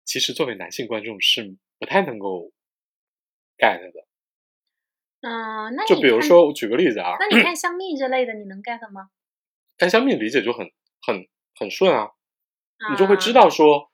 [0.03, 2.51] 其实作为男性观众是不太能够
[3.57, 4.05] get 的。
[5.23, 9.07] 嗯，那就比如，说，我举个例子啊，那你看香蜜这类的，你能 get 吗？
[9.79, 10.69] 看香蜜理解就很
[11.01, 11.25] 很
[11.57, 12.09] 很顺啊，
[12.91, 13.89] 你就会知啊道说，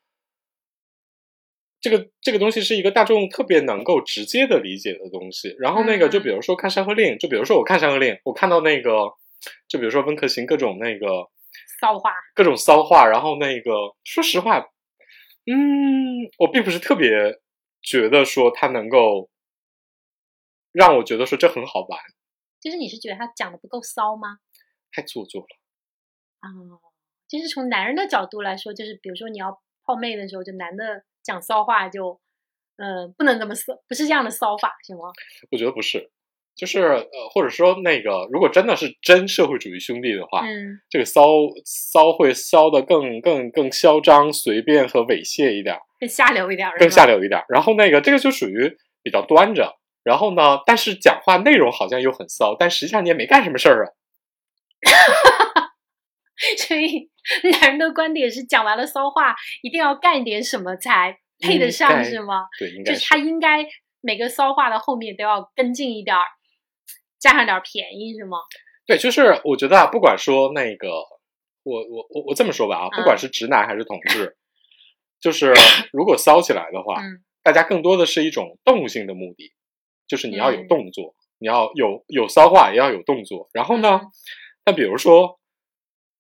[1.80, 5.56] 这个这个东西是一个大众特别能够直接的理解的东西。
[5.60, 9.14] 然后那个，就嗯比如说看《山河令》，就比如说我看《山河令》，我看到那个，
[9.68, 11.30] 就比如说温客行各种那个
[11.80, 12.12] 骚话。
[12.34, 13.72] 各种骚话，然后那个，
[14.04, 14.60] 说实话，
[15.46, 17.40] 嗯，我并不是特别
[17.82, 19.30] 觉得说他能够
[20.72, 22.00] 让我觉得说这很好玩，
[22.62, 24.38] 就是你是觉得他讲的不够骚吗？
[24.92, 25.48] 太做作了。
[26.40, 26.48] 啊、
[27.28, 32.20] 就是从男人的角度来说，就是比如说你要泡妹的时候，就男的讲骚话就，
[32.78, 35.12] 呃，不能这么骚，不是这样的骚法，行吗？
[35.52, 36.12] 我觉得不是，
[36.56, 41.24] 就是呃，或者说那个，如果真的是真社会主义兄弟的话，嗯，这个骚
[41.66, 47.46] 骚会骚的更更更嚣张、随便和猥亵一点儿，更下流一点儿，更下流一点儿。
[47.50, 53.92] 然后那个这个就属于比较端着，然后呢，但是讲话内容好像又很骚，但实际上你也没干什么事儿啊。
[56.58, 57.10] 所以
[57.60, 62.48] 男人的观点是，讲完了骚话，一定要干点什么才配得上，是吗？
[62.58, 63.66] 对，应该就是他应该
[64.00, 66.24] 每个骚话的后面都要跟进一点儿，
[67.20, 68.38] 占上点儿便宜，是吗？
[68.86, 70.90] 对，就是我觉得啊，不管说那个，
[71.64, 74.38] 我我我我这么说吧啊，不管嗯是直男还是同志，
[75.20, 75.54] 就是
[75.92, 79.54] 如果骚起来的话，嗯大家更多的是一种动物性的目的，
[80.10, 83.50] 就是你要有嗯动作，你要有有骚话，也要有动作。
[83.54, 84.12] 然后呢，嗯
[84.66, 85.40] 那比如说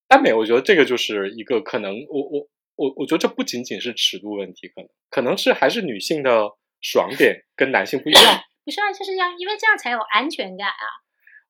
[0.08, 8.41] 耽美，我觉得这个就是一个可能，我我我我觉得这不仅仅是尺度问题，可能可能是还是女性的爽点跟男性不一样。
[8.63, 10.86] 不是啊，就是这样，因为这样才有安全感啊。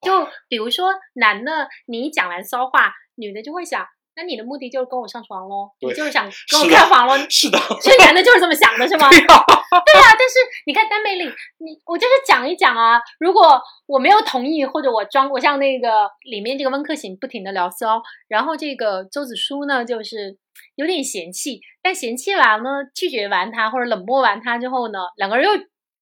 [0.01, 3.85] 就比如说，男的你一讲完骚话，女的就会想，
[4.19, 7.15] 那你的目的就是跟我上床喽，你对就是想跟我开房喽。
[7.29, 9.07] 是的，所以男的就是这么想的，是吗？
[9.07, 11.23] 对呀、对啊，但是你看耽美里，
[11.59, 12.99] 你我就是讲一讲啊。
[13.17, 20.37] 如果我没有同意，或者我装，我像那个里面这个温客行不停的聊骚，然后这个周子舒呢，就是
[20.75, 25.51] 有点嫌弃，但嫌弃完呢，拒绝完他或者冷漠完他之后呢，两个人又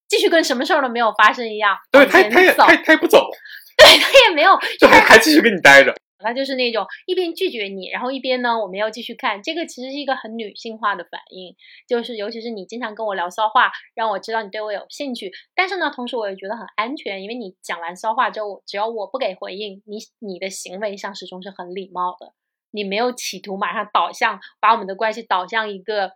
[0.08, 3.30] 继续跟什么事儿都没有发生一样对他他也走，他也他也不走，
[3.76, 5.94] 对他也没有，就还还继续跟你待着。
[6.18, 9.42] 他就是那种一边拒绝你，然后一边呢，我们要继续看。
[9.42, 11.54] 这个其实是一个很女性化的反应，
[11.86, 15.30] 就是尤其是你经常跟我聊骚话，让我知道你对我有兴趣。
[15.54, 22.32] 但是呢，同时我也觉得很安全，因为你讲完骚话之后，只要我不给回应，你你的行为上始终是很礼貌的，
[22.72, 26.12] 你没有企图马上导向把我们的关系导向一个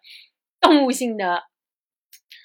[0.60, 1.44] 动物性的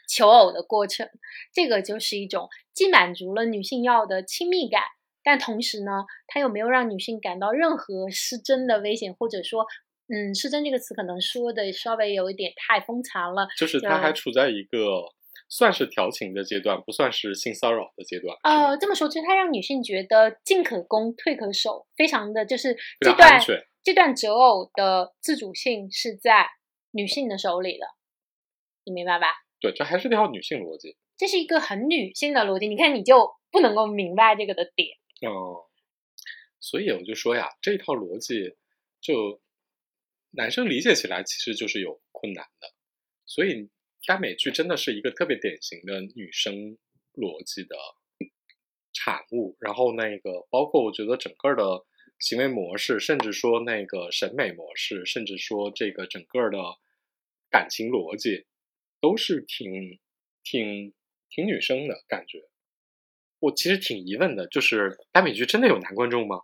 [0.07, 1.09] 求偶的过程。
[1.53, 4.83] 这个就是一种既满足了女性要的亲密感。
[5.27, 9.65] 但同时呢，它又没有让女性感到任何失真的危险，或者说，
[10.07, 13.45] 嗯，失真这个词可能说的稍微有一点太风残了。
[13.57, 15.03] 就是他还处在一个
[15.49, 18.37] 算是调情的阶段，不算是性骚扰的阶段。
[18.43, 23.37] 呃，这么说，就是它让女性觉得进可攻，退可守，非常的就是这段。
[23.83, 26.47] 这段择偶的自主性是在
[26.91, 27.85] 女性的手里的，
[28.85, 29.27] 你明白吧？
[29.59, 30.95] 对，这还是条女性逻辑。
[31.17, 34.97] 这是一个很女性的逻辑，你看你就不能够明白这个的点。
[35.21, 35.65] 哦，
[36.59, 38.55] 所以我就说呀，这套逻辑
[39.01, 39.41] 就
[40.31, 42.71] 男生理解起来其实就是有困难的，
[43.25, 43.69] 所以
[44.05, 46.77] 耽美剧真的是一个特别典型的女生
[47.13, 47.75] 逻辑的
[48.93, 49.57] 产物。
[49.59, 51.85] 然后那个包括我觉得整个的
[52.19, 56.57] 行为模式，甚至说那个审美模式，甚至说这个整个的
[57.49, 58.45] 感情逻辑，
[59.01, 59.99] 都是挺
[60.43, 60.93] 挺
[61.29, 62.47] 挺女生的感觉。
[63.39, 66.41] 我其实挺疑问的，就是耽美剧真的有男观众吗？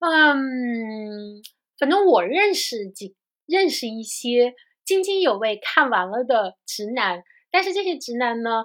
[0.00, 1.42] 嗯，
[1.78, 3.14] 反正我认识几
[3.46, 8.64] 认识一些津津有味看完了的直男，但是这些直男呢，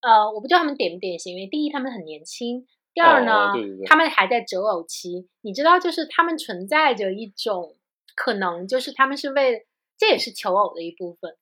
[0.00, 5.28] 呃，我不知道他们典不典型，因为第一他们很年轻，第二呢，哦对对对他们还在择偶期。
[5.40, 7.76] 你知道，就是他们存在着一种
[8.14, 9.66] 可能，就是他们是为
[9.96, 11.36] 这也是求偶的一部分，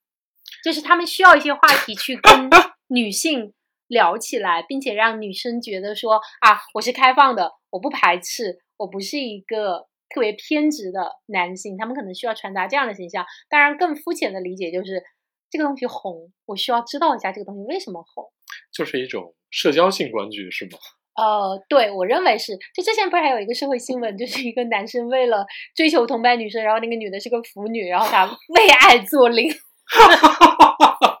[0.63, 2.49] 就是他们需要一些话题去跟
[2.89, 3.53] 女性
[3.87, 11.77] 聊起来，并且让女生觉得说啊，我是开放的，我不排斥，我不是一个特别偏执的男性。
[11.77, 13.25] 他们可能需要传达这样的形象。
[13.49, 15.01] 当然，更肤浅的理解就是
[15.49, 18.25] 这个东西红，我需要知道一下这个东西为什么红。
[18.73, 20.77] 就是一种社交性观剧是吗？
[21.15, 22.55] 呃，对，我认为是。
[22.75, 25.45] 就之前不是还有一个社会新闻，就是一个男生为了
[25.75, 29.51] 追求同班女生，然后那个女的是个腐女，然后他 为爱作零。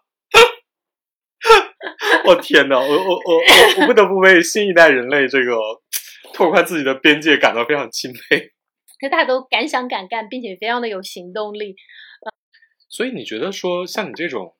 [2.27, 2.77] 我天哪！
[2.77, 5.55] 我我我我我不得不为新一代人类这个
[6.33, 8.51] 拓宽自己的边界感到非常钦佩。
[8.99, 11.75] 可大家都敢想敢干，并且非常的有行动力。
[12.89, 14.57] 所以你觉得说像你这种，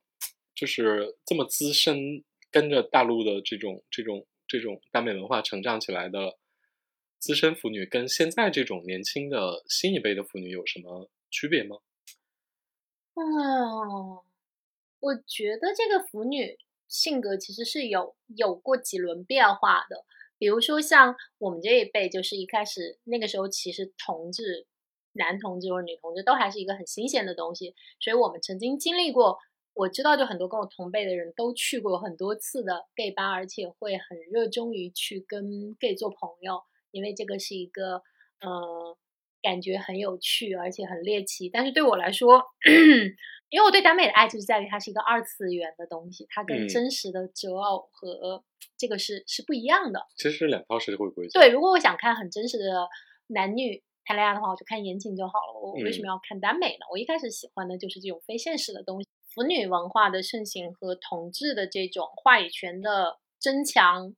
[0.55, 6.37] 就是这么资深，跟着大陆的这种这种这种耽美文化成长起来的
[7.19, 11.77] 资深腐女，跟现在这种年轻的新一辈的腐女有什么区别吗？
[13.15, 14.23] 哦，
[14.99, 20.05] 我觉得这个腐女性格其实是有有过几轮变化的。
[20.37, 24.67] 比如说像我们这一辈，就是一开始那个时候，其实同志、
[25.13, 29.37] 男同志或者女同志都还是一个很新鲜的东西，所以我们曾经经历过。
[29.79, 38.01] 我知道，就很多跟我同辈的人都去过很多次的 gay 吧，而且会很热衷于去跟 gay 做朋友，因为这个是一个
[38.41, 38.97] 呃
[39.41, 41.49] 感觉很有趣，而且很猎奇。
[41.49, 42.43] 但是对我来说，
[43.49, 48.43] 因为我对耽美的爱就是在于它是一个二次元的东西，它跟嗯真实的择偶和
[48.77, 50.05] 这个是是不一样的。
[50.17, 51.39] 其实是两套社会规则。
[51.39, 52.87] 对，如果我想看很真实的
[53.27, 55.59] 男女谈恋爱的话，我就看言情就好了。
[55.61, 56.85] 我为什嗯么要看耽美呢？
[56.91, 64.13] 我一开始喜欢的就是这种非现实的东西，腐女文化的盛行和同志的这种话语权的增强，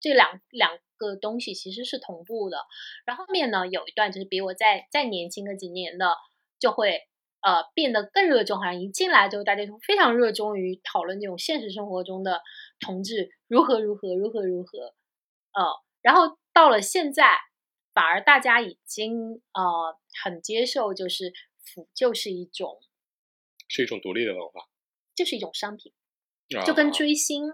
[0.00, 2.66] 这两两个东西其实是同步的。
[3.04, 6.14] 然后后面呢，有一段就是比我再再年轻个几年的，
[6.58, 7.02] 就会
[7.40, 12.40] 呃变得更热衷，好像一进来之后，大家就非常热衷于讨论这种现实生活中的
[12.80, 14.94] 同志如何如何如何如何，
[15.52, 15.64] 呃，
[16.02, 17.36] 然后到了现在，
[17.94, 21.32] 反而大家已经呃很接受，就是
[21.64, 22.80] 腐就是一种
[23.68, 24.68] 是一种独立的文化，
[25.14, 25.92] 就是一种商品，
[26.58, 27.52] 啊就跟追星。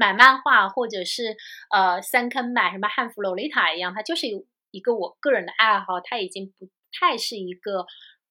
[0.00, 1.36] 买漫画或者是
[1.68, 7.84] 呃三坑买什么汉服洛丽塔一样，它就是有一个我个人的爱好，它已经不太是一个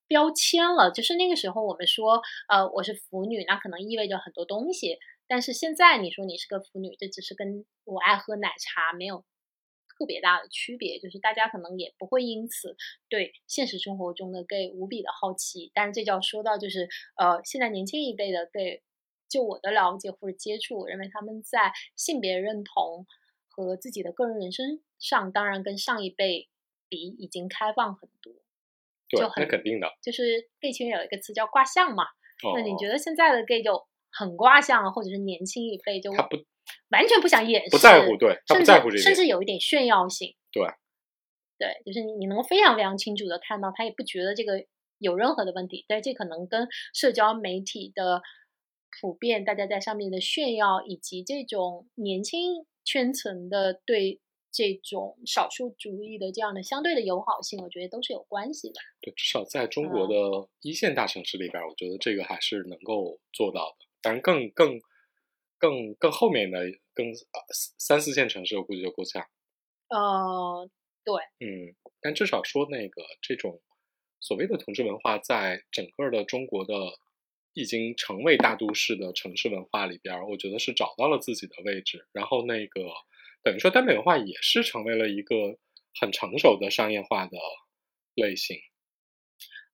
[0.08, 0.90] 标签了。
[0.90, 9.24] 就是那个时候我们说呃我是腐女，那可能意味着很多东西，但是现在你说你是个腐女，这只是跟我爱喝奶茶没有
[9.96, 12.76] 特别大的区别，就是大家可能也不会因此
[13.10, 15.72] 对现实生活中的 gay 无比的好奇。
[15.76, 18.82] 但是这就要说到就是呃现在年轻一辈的 gay。
[19.30, 23.06] 就我的了解或者接触，我认为他们在性别认同
[23.48, 26.50] 和自己的个人人生上，当然跟上一辈
[26.90, 28.34] 比已经开放很多。
[29.08, 29.88] 对，那就很肯定的。
[30.02, 32.04] 就是 gay 圈有一个词叫卦象嘛，
[32.44, 36.38] 哦、那你觉得现在的 gay 就很卦象了，或者是年轻一辈就他不
[36.90, 40.36] 完全不想掩饰，不在乎，对他不甚在乎这些，至甚至有一点炫耀性。
[40.52, 40.64] 对，
[41.58, 44.66] 对，就是你你能够非常非常清楚的看到，他也不觉得这个
[45.00, 48.22] 有任何的问题，但是这可能跟社交媒体的
[49.00, 54.20] 普遍，大家在上面的炫耀，以及这种年轻圈层的对
[54.52, 58.82] 这种少数主义的这样的相对的友好性，我觉得都是有关系的。
[59.02, 63.86] 对，至少在中嗯国的一线大城市里边，我觉得这个还是能够做到的。
[64.02, 64.80] 当然更，更
[65.58, 66.60] 更更后面的
[66.94, 67.40] 更呃
[67.78, 69.24] 三四线城市，我估计就够呛。
[69.90, 70.70] 呃，
[71.04, 73.62] 对，嗯，但至少说那个这种
[74.20, 76.74] 所谓的同志文化，在整个的中国的
[77.54, 82.08] 已经成为大都市的城市文化里边，我觉得是找到了自己的位置。
[82.14, 82.82] 然后那个
[83.44, 85.58] 等于说耽美文化也是成为了一个
[86.00, 87.38] 很成熟的商业化的
[88.16, 88.58] 类型。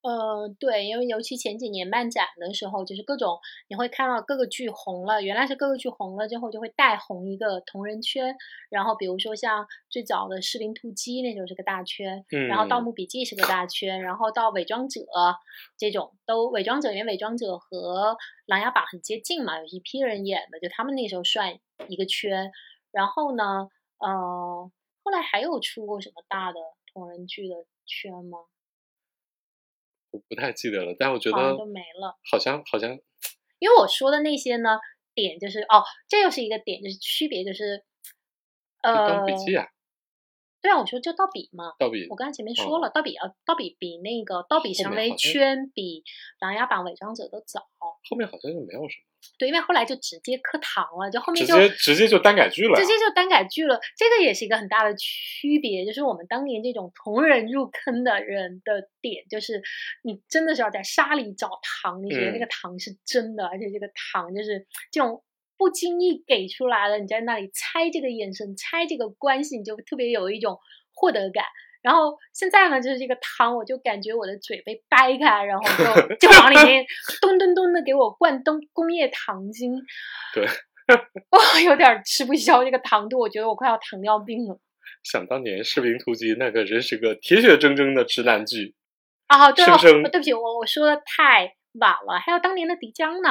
[0.06, 8.36] 呃，对，因为尤其前几年漫展的时候，就是各种你会看到各个剧红了，原来是各个剧红了之后就会带红一个同人圈，
[8.70, 15.01] 然后比如说像最早的《士兵突击》那时候是个大圈，嗯，然后《盗墓笔记》是个大圈，然后到《伪装者》
[15.76, 18.14] 这种都，《伪装者》因为《伪装者》和
[18.45, 22.51] 《琅琊榜》很接近嘛，有一批人演的，就他们那时候算一个圈。
[22.91, 24.72] 然后呢，呃，
[25.03, 26.60] 后来还有出过什么大的
[26.93, 27.56] 同人剧的
[27.88, 28.38] 圈吗？
[30.16, 32.18] 我不太记得了，但我觉得都没了。
[32.32, 32.97] 好像好像
[33.59, 34.80] 因为我说的那些呢，
[35.13, 37.84] 点就是哦，这又是一个点，就是区别，就是
[38.82, 39.68] 呃笔，记啊，
[40.61, 41.74] 对啊，我说就盗笔嘛。
[41.78, 46.01] 盗笔我刚才前面说了，盗笔要盗笔比那个盗笔后成为圈比
[46.39, 47.68] 《琅琊榜》伪装者都早。
[47.80, 49.05] 后面好像就没有什么，
[49.38, 52.86] 对，因为后来就直接磕糖了，就后面直就接直接就单改剧了直。
[52.86, 53.80] 接就单改剧了。
[53.97, 59.61] 这个也是一个很大的区别，就是我们当年这种同人入坑的人的点，就是
[60.03, 65.23] 你真的是要在沙里找糖，你觉得那个嗯糖是真的，而且这个糖就是这种。
[65.57, 70.59] 不经意给出来了，你在那里猜这个眼神，猜这个关系，你就特别有一种
[70.93, 71.45] 获得感。
[71.86, 76.83] 然后现在呢，就是这个糖，我就感觉我的嘴被掰开，然后就 就往里面
[77.21, 79.71] 咚咚咚的给我灌东工业糖精，
[80.33, 80.43] 对，
[81.29, 84.59] 我，有点儿吃不消这个糖度，我觉得我快要糖尿病了。
[85.03, 88.73] 想当年《士兵突击》那个真是个铁血铮铮的直男剧，
[89.27, 93.29] 啊，对了，生生对不起，我我说的太晚了，还有当年的迪江呢。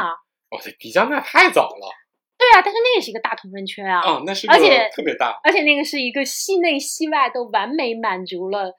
[0.50, 2.03] 哦，对迪迦那太早了
[2.44, 8.74] 对啊，但是那也是一个大同人圈啊，哦，那是而且特别大，而且那个是一个戏内戏外都完美满足了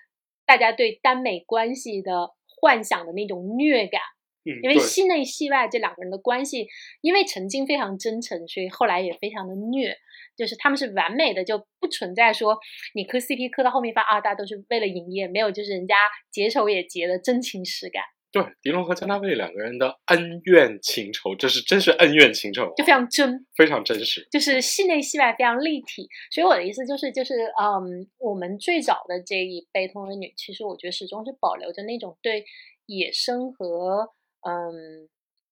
[0.46, 2.30] 大家对耽美关系的
[2.62, 4.02] 幻想的那种虐感。
[4.48, 6.68] 嗯，因为戏内戏外这两个人的关系，
[7.02, 9.98] 因为曾经非常真诚，所以后来也非常的虐。
[10.38, 12.60] 就是他们是完美的，就不存在说
[12.94, 15.96] 你磕 CP 磕到后面发啊，大家都是为了营业，没有就是人家
[16.30, 18.04] 结仇也结的真情实感，
[18.36, 23.48] 对，狄龙和江大卫两个人的恩怨情仇，这是真是恩怨情仇啊，就非常真。
[23.56, 24.28] 非常真实。
[24.30, 32.44] 就是戏内戏外非常立体，所以我的意思就是，就是嗯，我们最早的这一辈同人女，其实我觉得始终是保留着那种对
[32.88, 34.10] 野生和
[34.42, 35.08] 嗯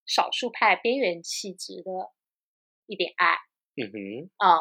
[0.06, 1.90] 少数派边缘气质的
[2.86, 3.38] 一点爱
[3.82, 4.60] 嗯哼，啊、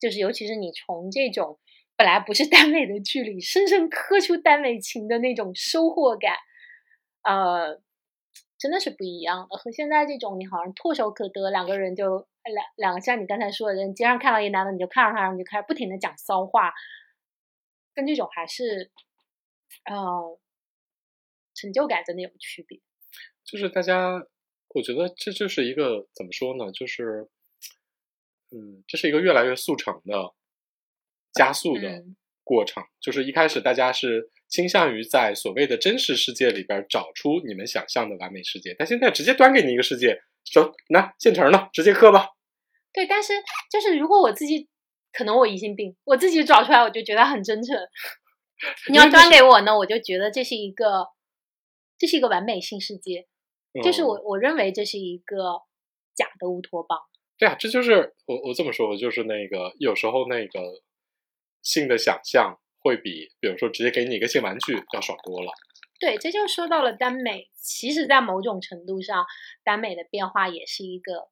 [0.00, 1.58] 就是尤其是你从这种
[1.94, 6.36] 本来不是耽美的剧里，深深磕出耽美情的那种收获感，
[7.22, 7.80] 呃，
[8.58, 9.56] 真的是不一样的。
[9.56, 16.72] 和现在这种你好像唾手可得，两个人就两两个像你刚才说的，你街上看到一男的，你就看着他，然后你就开始不停的讲骚话，
[17.94, 18.90] 跟这种还是
[19.84, 20.38] 呃
[21.54, 22.80] 成就感真的有区别。
[23.44, 24.24] 就是大家，
[24.68, 26.70] 我觉得这就是一个怎么说呢？
[26.72, 27.28] 就是，
[28.50, 30.34] 嗯，这是一个越来越速成的、
[31.32, 32.84] 加速的嗯过程。
[33.00, 40.20] 就是一开始大家是倾向于在所谓的真实世界里边找出你们想象的完美世界，但现在直接端给你一个世界，
[40.52, 42.30] 走，那现成的，直接刻吧。
[42.92, 43.32] 对，但是
[43.70, 44.68] 就是如果我自己，
[45.12, 47.76] 可能我疑心病，我自己找出来，我就觉得很真诚。
[48.90, 51.06] 你要端给我呢，我就觉得这是一个，
[51.96, 53.26] 这是一个完美性世界，
[53.82, 55.62] 就是嗯我我认为这是一个
[56.14, 56.98] 假的乌托邦。
[57.38, 60.82] 对啊，这就是我我这么说，我就是那个有时候那个
[61.62, 65.52] 性的想象会比，比如说直接给你一个性玩具要爽多了。
[65.98, 67.48] 对，这就说到了耽美。
[67.54, 69.26] 其实，在某种程度上，
[69.62, 71.28] 耽美的变化也是一个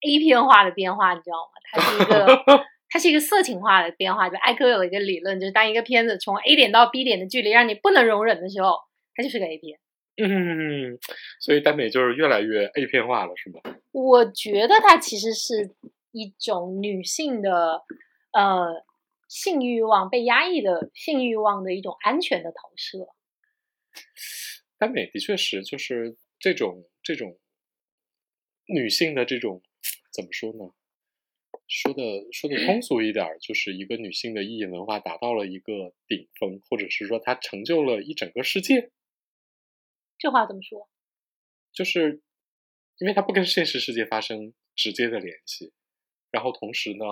[0.00, 1.52] A 片化的变化，你知道吗？
[1.70, 2.42] 它是一个，
[2.88, 4.30] 它是一个色情化的变化。
[4.30, 8.78] 就艾克有一个理论，就是当一个片子从 A 点到 B 点的距离让你不能容忍的时候，
[9.14, 9.78] 它就是个 A 片。
[10.16, 10.98] 嗯，
[11.40, 13.60] 所以耽美就是越来越 A 片化了，是吗？
[13.92, 15.70] 我觉得它其实是
[16.12, 17.82] 一种女性的
[18.32, 18.82] 呃
[19.32, 23.08] 性欲望被压抑的性欲望的一种安全的投射。
[24.76, 27.38] 耽美的确是就是这种这种
[28.66, 29.62] 女性的这种
[30.12, 30.74] 怎么说呢？
[31.66, 38.90] 说的说的通俗一点，就是一个女性的意淫文化达到了一个顶峰，或者是说她成就了一整个世界。
[40.18, 40.90] 这话怎么说？
[41.72, 42.20] 就是
[42.98, 45.72] 因为它不跟现实世界发生直接的联系，
[46.30, 47.06] 然后同时呢，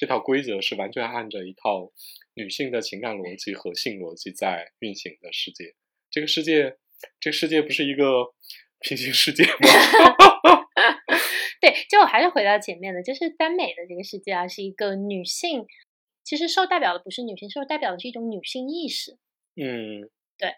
[0.00, 1.92] 这套规则是完全按着一套
[2.32, 5.74] 女性的情感逻辑和性逻辑在运行的世界。
[6.10, 6.78] 这个世界，
[7.20, 8.32] 这个世界不是一个
[8.78, 9.50] 平行世界吗？
[11.60, 15.66] 对，就我还是回到前面的，就是耽美的这个世界啊，是一个女性，
[16.24, 19.18] 其实受代表的不是女性，受代表的是一种女性意识，
[19.56, 20.54] 嗯，对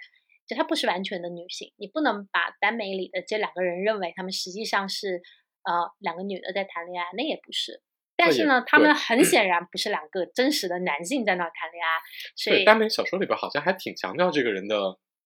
[0.47, 5.20] 就她不是完全的女性，你不能把耽美里的这两个人认为他们实际上是
[5.64, 7.82] 呃两个女的在谈恋爱，那也不是。
[8.24, 11.98] 但是呢，他们很显然不是两个真实的男性在那儿谈恋爱，
[12.36, 14.76] 所对，以耽美小说里边好像还挺强调这个人的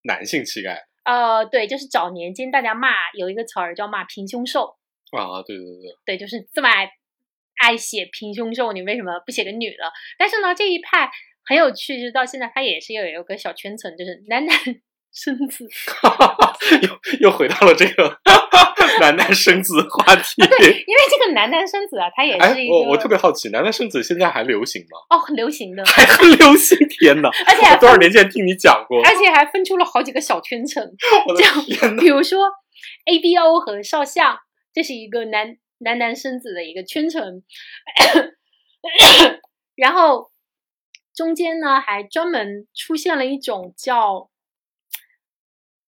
[0.03, 4.75] 男性气概呃，对，就是早年间大家骂有一个词儿叫骂平胸兽，
[5.11, 6.89] 啊，对对对，对，就是这么爱
[7.61, 9.91] 爱写平胸兽，你为什么不写个女的？
[10.17, 11.09] 但是呢，这一派
[11.45, 14.57] 很有趣，就是到现在它也是有有个小圈层，就是男男
[15.17, 15.65] 生子。
[16.81, 16.89] 又
[17.21, 18.19] 又回到了这个
[19.01, 20.35] 男男生子话 题。
[20.37, 24.97] 因为这个男男生子啊，它也哎是一，个我我特别好奇，男男生子现在还流行吗？
[25.09, 27.29] 哦很流行的，还很流行，天哪！
[27.47, 30.83] 而且还我多少年前听你讲过，而且还分出了好几个小圈层，
[31.27, 32.01] 我的天哪！
[32.01, 32.39] 比如说
[33.05, 34.37] A B O 和少相，
[34.73, 37.23] 这是一个男男男生子的一个圈层。
[39.75, 40.31] 然后
[41.15, 44.29] 中间呢还专门出现了一种叫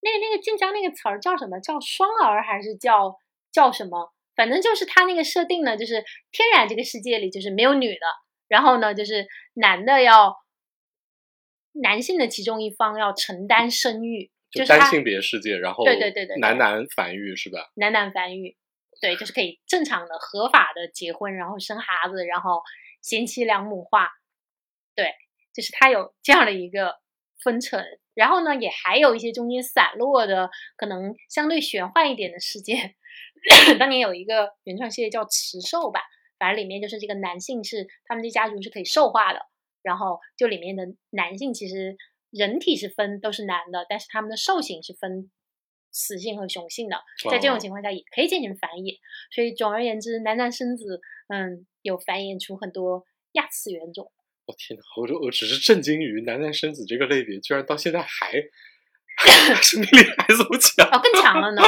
[0.09, 1.59] 那那个晋江那个词儿叫什么？
[1.59, 3.15] 叫双儿还是叫
[3.51, 4.13] 叫什么？
[4.35, 8.05] 反正就是他那个设定呢，就是天然这个世界里就是没有女的，
[8.47, 10.35] 然后呢就是男的要
[11.73, 17.69] 男性的其中一方要承担生育，就是单性别世界，然后对对对对对男男繁育是吧？
[17.75, 18.57] 男男繁育，
[19.01, 22.61] 对，就是可以正常的合法的结婚，然后生孩子，然后
[23.01, 24.09] 贤妻良母化，
[24.95, 25.13] 对，
[25.53, 26.95] 就是他有这样的一个
[27.43, 27.83] 分成。
[28.13, 32.95] 然后呢，也还有一些中间散落的，可能相对玄幻一点的事件。
[33.79, 36.01] 当年有一个原创系列叫《雌兽》吧，
[36.37, 39.39] 反正里面就是这个男性是他们这家族是可以兽化的，
[39.81, 41.95] 然后就里面的男性其实
[42.29, 45.31] 人体是分都是男的，但是他们的兽性是分
[45.91, 48.97] 雌性和雄性的，在这种哦情况下也可以进行繁衍。
[49.33, 54.11] 所以总而言之，男男生子，嗯，有繁衍出很多亚次元种。
[54.49, 58.31] 我、天哪，我我只是震惊于男男生子这个类别，居然到现在还
[59.61, 61.61] 生 命力还这么强，哦，更强了呢，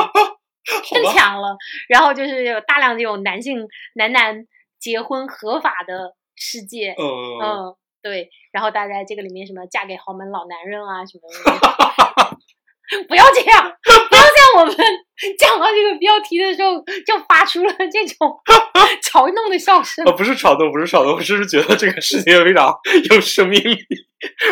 [0.92, 1.56] 更强了。
[1.88, 4.48] 然后就是有大量这种男性男男
[4.80, 7.06] 结婚合法的世界，嗯，
[7.44, 8.32] 嗯，对。
[8.52, 12.38] 然后大家这个里面什么嫁给豪门老男人啊什么的，
[13.08, 13.72] 不要这样，
[14.10, 14.76] 不要在我们
[15.40, 16.76] 讲到这个标题的时候
[17.06, 18.18] 就发出了这种
[19.02, 20.12] 嘲弄的笑声呃，。
[20.14, 22.74] 不是嘲弄，不是嘲弄，我只是觉得这个世界非常
[23.10, 23.78] 有生命力，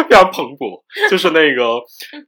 [0.10, 0.82] 非常蓬勃。
[1.10, 1.82] 就是那个，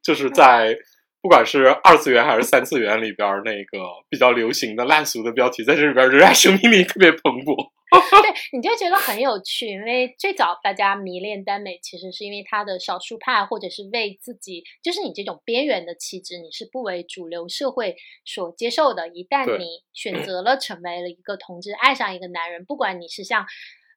[0.04, 0.76] 就是在
[1.22, 3.80] 不管是二次元还是三次元里边儿，那个
[4.10, 7.70] 比较流行的烂俗的标题，在这里边儿仍然生命力特别蓬勃。
[8.24, 19.10] 对，你就觉得很有趣，因为最早大家迷恋耽美，其实是因为它的少数派，或者是为自己，就是你这种边缘的气质，你是不为主流社会所接受的。
[19.10, 23.46] 一旦你选择了成为了一个同志，爱上一个男人，不管你是像，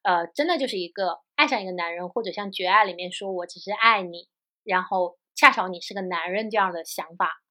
[0.03, 4.27] 呃，真的就是一个爱上一个男人，或者像《绝爱》里面说我只是爱你，
[4.65, 7.41] 然后恰巧你是个男人这样的想法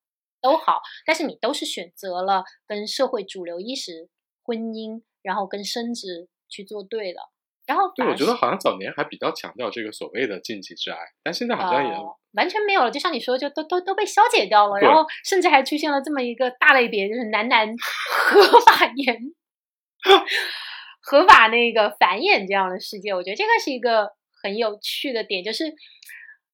[0.43, 4.11] 都好，但是你都是选择了跟社会主流意识、
[4.43, 7.31] 婚姻，然后跟生殖去做对了。
[7.67, 19.17] 然后对，我觉得好像早年还比较强调这个所谓的禁忌之爱，但现在好像也、呃完全没有了，就像你说，就都都都被消解掉了，然后甚至还出现了这么一个大类别，就是男男 合法衍
[21.01, 23.15] 合法那个繁衍这样的世界。
[23.15, 24.11] 我觉得这个是一个
[24.43, 25.63] 很有趣的点，就是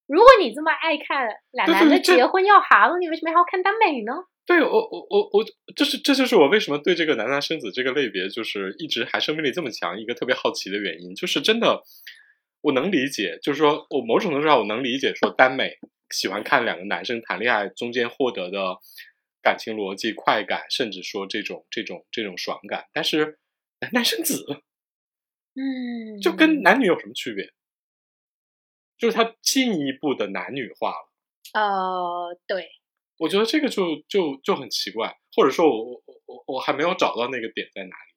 [0.07, 4.13] 如果你这么爱看俩男的结婚要孩子，你为什么还要看耽美呢？
[4.51, 5.45] 对我我我我，
[5.77, 11.81] 就是这就是我为什么对这个男男生子这个类别就是一直还生命力这么强一个特别好奇的原因，就是真的
[12.61, 15.79] 我能理解，就是说我某种程度上我能理解说耽美
[16.11, 18.77] 喜欢看两个男生谈恋爱中间获得的
[19.41, 23.39] 感情逻辑快感，甚至说这种这种这种爽感，但是
[23.79, 24.45] 男男生子
[25.55, 27.53] 嗯，就跟男女有什么区别？
[28.99, 31.09] 就是它进一步的男女化了。
[31.55, 32.69] 呃，对，
[33.21, 38.11] 我觉得这个就就就很奇怪，或者说我我我我还没有找到那个点在哪里。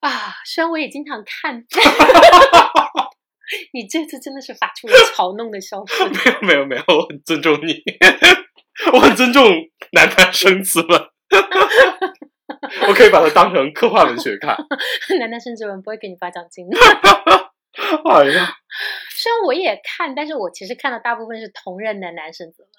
[0.00, 1.62] 啊，虽然我也经常看，
[3.74, 6.10] 你这次真的是发出了嘲弄的笑声。
[6.10, 7.82] 没有没有没有，我很尊重你，
[8.94, 9.44] 我很尊重
[9.92, 10.98] 男男生子们，
[12.88, 14.56] 我可以把它当成科幻文学看。
[15.18, 16.66] 男男生殖文不会给你发奖金。
[18.08, 18.56] 哎呀，
[19.10, 22.69] 虽然我也看，但是我其实看的大部分是同人男男生殖文。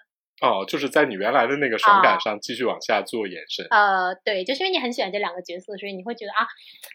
[0.42, 3.66] 哦，就是在你原来的那个爽啊感上继续往下做延伸。
[3.70, 6.48] 呃，对，就是因为你很喜欢这两个角色，所以你会觉得啊，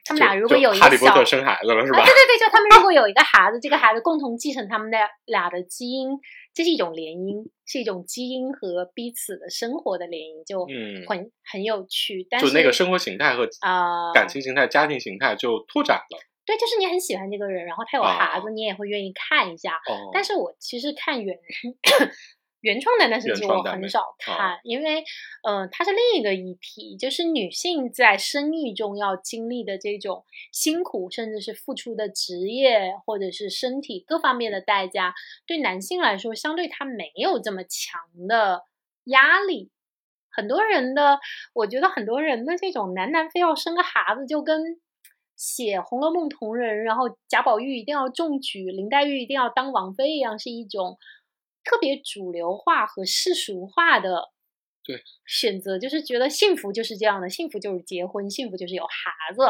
[0.05, 2.13] 他们俩如果有一个，哈利波特生孩子了是吧啊，对？
[2.13, 6.11] 对对，就他们如果 有一个孩子，这个孩子共同继承他们的俩的基因，
[6.53, 12.27] 这是一种联姻，是一种基因和彼此的生活的联姻，就嗯很、很有趣。
[12.29, 16.19] 但就是那个生活形态和啊、感情形态、家庭形态就拓展了。
[16.45, 19.73] 对，就是你很喜欢这个人，然后他有啊孩子，你也会愿意看一下。
[19.73, 21.37] 哦，但是我其实看原
[22.61, 25.05] 原创的，但是原其实我很少看，因为
[25.43, 35.15] 呃，它是另一个议题，就是女性在生育中要经历的这种辛苦，甚至是付出的职业或者是身体各方面的代价，
[35.47, 38.63] 对男性来说，相对他没有这么强的
[39.05, 39.71] 压力。
[40.31, 41.19] 很多人的，
[41.55, 44.79] 我觉得很多人的这种男男非要生个孩子，就跟
[45.35, 50.99] 写《红楼梦》同人，然后贾宝玉一定要中举，林黛玉一定要当王妃一样，是一种
[51.69, 54.31] 特别主流化和世俗化的
[54.85, 59.43] 对选择，就是觉得幸福就是这样的，幸福就是结婚，幸福就是有孩子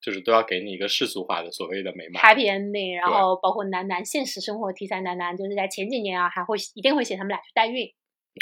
[0.00, 2.22] 就是都要给你一个世俗化的所谓的美满。
[2.22, 7.88] ，happy ending，然后包括男男现实生活题材男男，就是在前几年啊，还会一定会写他们俩去代孕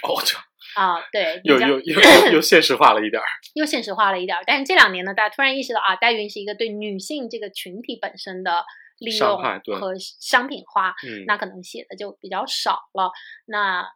[0.02, 0.36] 哦，这
[0.78, 3.26] 啊，对，又又又又现实化了一点儿。
[3.54, 4.42] 又现实化了一点儿。
[4.46, 8.64] 但是这两年呢，大家突然意识到啊，代孕是一个对女性这个群体本身的
[8.98, 9.38] 利用
[9.78, 13.10] 和商品化，嗯，那可能写的就比较少了。
[13.46, 13.86] 那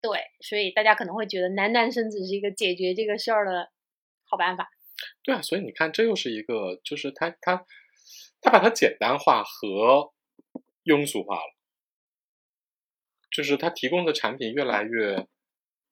[0.00, 3.70] 对，所以大家可能会觉得男男生只是一个解决这个事儿的
[4.24, 4.68] 好办法。
[5.22, 7.64] 对啊，所以你看，这又是一个，就是他他
[8.40, 10.12] 他把它简单化和
[10.84, 11.54] 庸俗化了，
[13.30, 15.26] 就是他提供的产品越来越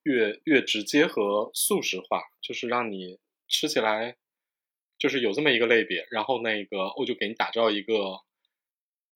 [0.03, 3.19] 越越直接和素食化，就是让你
[3.49, 4.17] 吃起来
[4.99, 8.21] 就是有这么一个类别，然后那个我就给你打造一个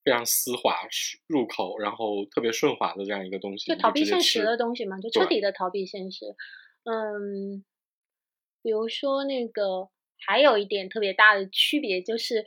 [0.07, 0.73] 非常丝滑
[1.27, 6.25] 入口，然后特别顺滑的这样一个东西，就逃避现实的东西嘛，就彻底的逃避现实。
[6.85, 7.65] 嗯，
[8.63, 9.89] 比如说那个
[10.25, 12.45] 还有一点特别大的区别就是，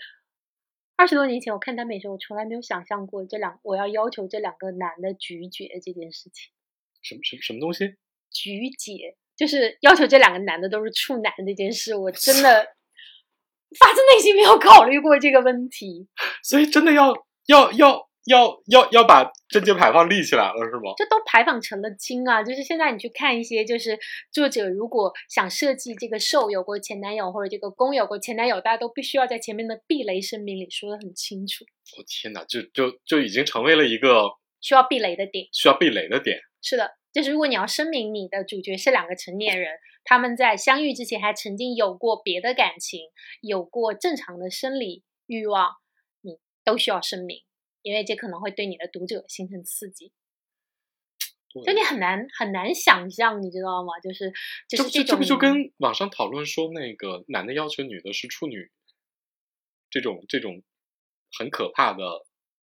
[0.97, 6.51] 二十多年前我看耽美的时候，我从来没有想象过这两我要要求这两个男的咀嚼这件事情。
[7.03, 7.95] 什么什么什么东西？
[8.33, 12.65] 菊姐，就是要求这两个男的都是处男这件事，我真的
[13.79, 16.09] 发自内心没有考虑过这个问题。
[16.43, 17.13] 所以真的要
[17.47, 20.93] 要要要要要把贞节牌坊立起来了，是吗？
[20.97, 22.43] 这都牌坊成了精啊！
[22.43, 23.99] 就是现在你去看一些，就是
[24.31, 31.65] 作者如果想设计这个受有过前男友或者这个攻有过前男友，大家都必须要在前面的避雷声明里说的很清楚，
[31.97, 34.25] 我、天哪，就就就已经成为了一个
[34.61, 35.49] 需要避雷的点。
[35.53, 36.39] 需要避雷的点。
[36.63, 39.73] 是的，就是如果你要声明你的主角是两个成年人，
[40.05, 43.01] 他们在相遇之前还曾经有过别的感情，
[43.41, 45.90] 有过正常的生理欲望，你
[46.71, 47.43] 都需要声明，
[47.83, 50.13] 因为这可能会对你的读者形成刺激。
[51.53, 53.99] 对就你很难很难想象，你知道吗？
[54.01, 54.31] 就是
[54.69, 58.71] 就这不这是这种这不就跟网上讨论说那个男的要求女的是处女，
[59.91, 60.63] 这种这种
[61.37, 62.05] 很可怕的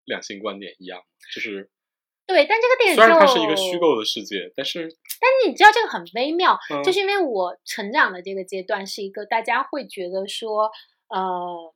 [0.05, 1.00] 两性观点一样，
[1.32, 1.70] 就是
[2.26, 4.80] 对，但这个电影虽然它是一个虚构的世界，但是
[5.20, 10.72] 但是你知道这个很微妙，嗯就是因为我成长的这个阶段是一个大家会觉得说，
[11.07, 11.74] 呃，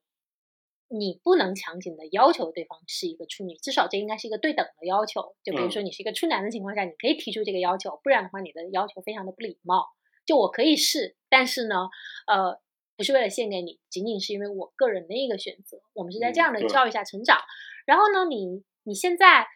[0.88, 5.34] 你不能强行的要求对方是一个处女，至少这应该是一个对等的要求。
[5.42, 9.88] 就比如嗯说你是一个处男的情况下，你可以提出这个要求，不然的话你的要求非常的不礼貌。
[10.24, 11.88] 就我可以试，但是呢，
[12.26, 12.60] 呃，
[12.96, 15.80] 不是为了献给你，仅仅是因为我个人的一个选择。
[15.92, 17.38] 我们是在这样的教育下成长。
[17.84, 19.46] 然后呢，你你现在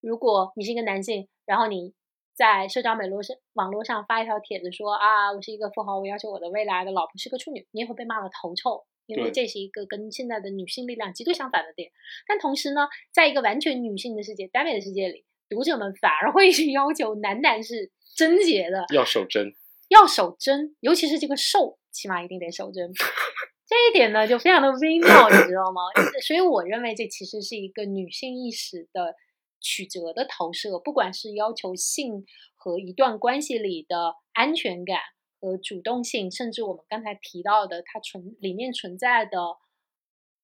[0.00, 1.94] 如果你是一个男性，然后你
[2.32, 11.90] 在社交美络上网络上发一条帖子说啊，我是一个富豪，我要求我的未来的老婆是个处女，你也会被骂的头臭，因为这是一个跟现在的女性力量极度相反的点。
[12.26, 19.52] 但同时呢，在一个完全女性的世界、耽美的世界里，读者们反而会去要求男男是贞洁的，要守贞。
[19.88, 22.92] 要守贞，尤其是这个受，起码一定得守贞。
[23.66, 25.82] 这一点呢，就非常的微妙，你知道吗？
[26.26, 29.14] 所以我认为这其实是一个女性意识的
[29.60, 34.98] 曲折的投射，不管是要求性和一段关系里的安全感
[35.40, 39.38] 和主动性，甚至我们刚才提到的它存里面存在的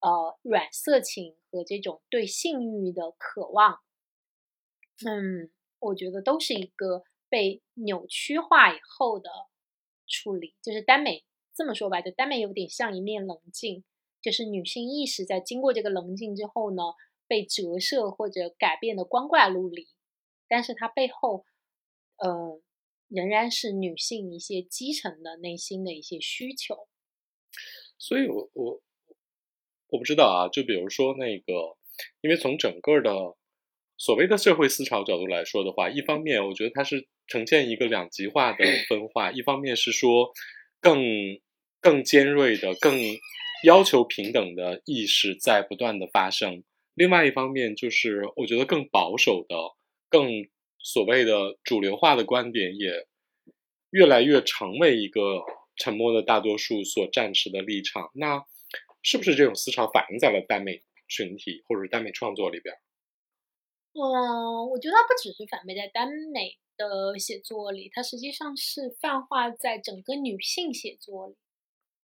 [0.01, 3.81] 呃软色情和这种对性欲的渴望，
[5.07, 9.31] 嗯，我觉得都是一个被扭曲化以后的
[10.07, 10.55] 处理。
[10.63, 11.25] 就是耽美
[11.55, 13.85] 这么说吧，就耽美有点像一面棱镜，
[14.23, 16.83] 就是女性意识在经过这个棱镜之后呢，
[17.27, 19.89] 被折射或者改变的光怪陆离，
[20.49, 21.45] 但是它背后，
[22.17, 22.61] 呃，
[23.09, 26.89] 仍然是女性一些基层的内心的一些需求。
[27.99, 28.83] 所以我我
[29.89, 31.77] 我不知道啊，就比如说那个，
[32.21, 33.11] 因为从整个的
[33.97, 40.33] 所谓的社会思潮角度来说的话，一方面我觉得它是呈现一个两极化的 分化，一方面是说
[40.81, 41.01] 更
[41.81, 43.01] 更尖锐的、更
[43.65, 49.57] 要求平等的意识在不断的发生，另外一方面就是我觉得更保守的、
[50.11, 50.29] 更
[50.87, 53.09] 所谓的主流化的观点也
[53.91, 55.43] 越来越成为一个
[55.75, 58.13] 沉默的大多数所站持的立场。
[58.15, 58.47] 那
[59.03, 62.77] 是不是这种思潮反映在了耽美群体或者耽美创作里边？
[63.95, 71.35] 嗯，我觉得它不只是反映在耽美的写作里，它实际上是泛化在整个女性写作里。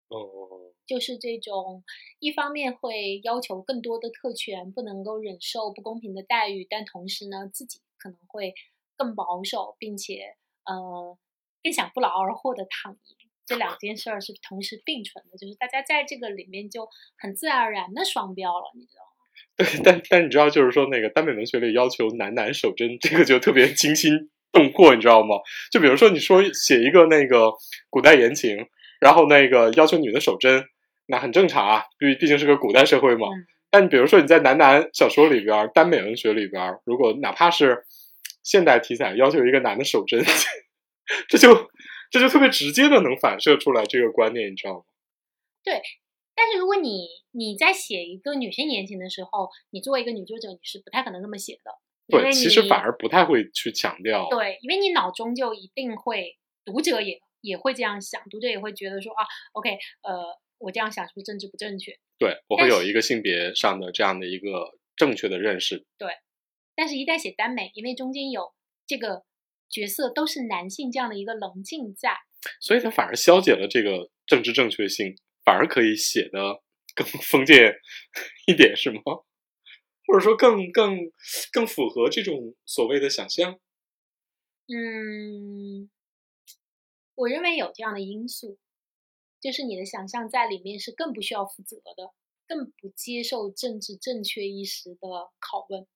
[0.09, 1.85] 哦，就是这种
[2.18, 8.53] 一方面会要求更多的特权，不能够忍受不公平的待遇，但同时呢，自己可能会
[8.97, 10.34] 更保守，并且
[10.64, 11.16] 呃
[11.62, 13.16] 更想不劳而获的躺赢。
[13.45, 16.88] 这两件事儿是同时并存的，就是大家在这个里面就
[17.18, 19.20] 很自然而然的双标了，你知道吗？
[19.57, 25.36] 对，但但你知道，就是说那个耽美文学里要求男男守贞，这个就特别惊心动魄，你知道吗？
[25.72, 27.53] 就比如说你说写一个那个
[27.90, 28.57] 古代言情，
[29.01, 30.64] 然后那个要求女的守贞，
[31.07, 33.26] 那很正常啊，毕毕竟是个古代社会嘛。
[33.28, 37.86] 嗯但比如说你在男男小说里边儿、耽美文学里边儿，如果哪怕是
[38.43, 40.22] 现代题材要求一个男的守贞，
[41.28, 41.70] 这就
[42.11, 44.84] 这就特别直接的能反射出来这个观念，你知道吗？
[45.64, 45.80] 对
[46.34, 51.70] 但是如果你你在写一个女性言情的时候，你作为一个女作者，你是不太可能这么写的。
[52.09, 54.28] 对，其实反而不太会去强调。
[54.28, 59.70] 对，因为你脑中就一定会，读者也也会这样想，读者也会觉得说啊，OK，
[60.03, 61.93] 呃，我这样想是不是政治不正确？
[62.18, 65.86] 对，我会有一个性别上的这样的一个正确的认识。
[66.75, 68.55] 但是，一旦写耽美，因为中间有
[68.87, 69.25] 这个
[69.68, 72.16] 角色都是男性这样的一个棱镜在，
[72.61, 75.14] 所以它反而消解了这个政治正确性，
[75.45, 76.62] 反而可以写的
[76.95, 77.75] 更 封建
[78.47, 79.03] 一点，是吗？
[80.07, 80.99] 或者说更更
[81.53, 83.59] 更符合这种所谓的想象？
[84.68, 85.91] 嗯，
[87.14, 88.59] 我认为有这样的因素，
[89.41, 92.12] 就是你的想象在里面是更不需要负责的，
[92.47, 95.09] 更不接受政治正确意识的
[95.41, 95.87] 拷问。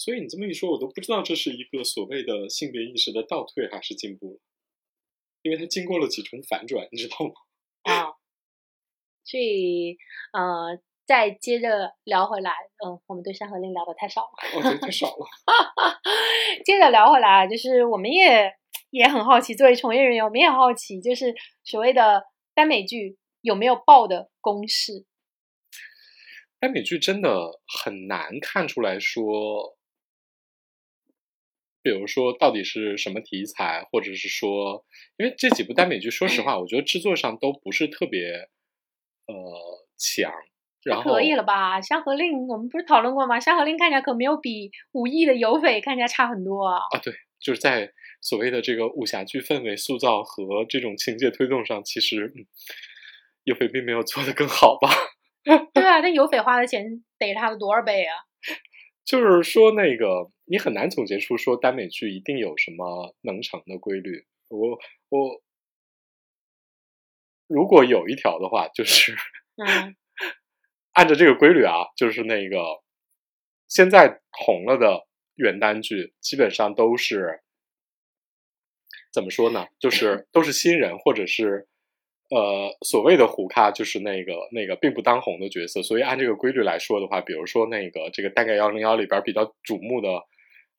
[0.00, 4.40] 所以你这么一说，我都不知道这是一个所谓的性别意识的倒退还是进步了，
[5.42, 7.32] 因为它经过了几重反转，你知道吗？
[7.82, 8.16] 啊，
[9.22, 9.98] 所以
[10.32, 12.50] 呃，再接着聊回来，
[12.82, 14.56] 嗯，我们对《山河令》聊的太少了。
[14.56, 15.26] 我觉得，太少了。
[16.64, 18.50] 接着聊回来，就是我们也
[18.88, 22.24] 也很好奇，作为从业人员，我们也好奇，就是所谓的
[22.54, 25.04] 耽美剧有没有爆的公式？
[26.58, 29.76] 耽美剧真的很难看出来说，
[31.82, 34.84] 比如说到底是什么题材，或者是说，
[35.16, 38.48] 因为这几部耽美剧，说实话，我觉得制作上都不是特别
[39.26, 39.34] 呃
[39.96, 40.32] 强。
[40.82, 41.78] 然后可以了吧？
[41.86, 43.36] 《山河令》我们不是讨论过吗？
[43.40, 46.78] 《山河令》看起来可没有比《武艺的有匪》看起来差很多啊。
[46.90, 52.46] 啊，对，就是在所谓的这个武侠剧氛围塑造和这种情节推动上，其实嗯，
[53.44, 54.88] 有匪并没有做得更好吧。
[55.74, 58.16] 对啊， 那有匪花的钱得他的多少倍啊？
[59.04, 64.26] 就是说，那个你很难总结出说耽美剧一定有什么能成的规律。
[64.48, 65.40] 我我
[67.46, 69.14] 如果有一条的话，就是
[69.64, 69.94] 嗯
[70.90, 72.82] 按照这个规律啊，就是那个
[73.68, 77.44] 现在红了的原耽剧，基本上都是
[79.12, 79.68] 怎么说呢？
[79.78, 81.68] 就是 都是新人，或者是
[82.30, 85.80] 呃所谓的胡咖，就是那个那个并不当红的角色。
[85.80, 90.08] 所以按这个规律来说的话，比如说那个这个《大概幺零幺》里边比较瞩目的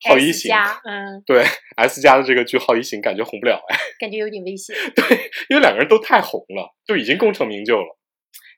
[0.04, 1.44] 浩一加，嗯，对
[1.76, 4.74] S 加的这个剧浩一型，感觉红不了哎，感觉有点危险。
[4.94, 5.16] 对，
[5.48, 7.98] 因为两个人都太红了，就已经功成名就了。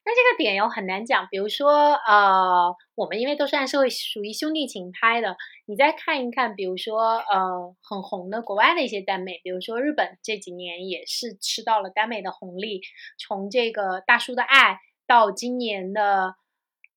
[0.07, 5.35] 那这个点又很难讲，比如说，呃，我们因为都是按社会属于兄弟情拍的，
[5.65, 12.83] 你再看一看，比如说，呃，很红的国外的一些耽美，比如说日本这几年也是吃到了耽美的红利，
[13.19, 16.35] 从这个大叔的爱到今年的，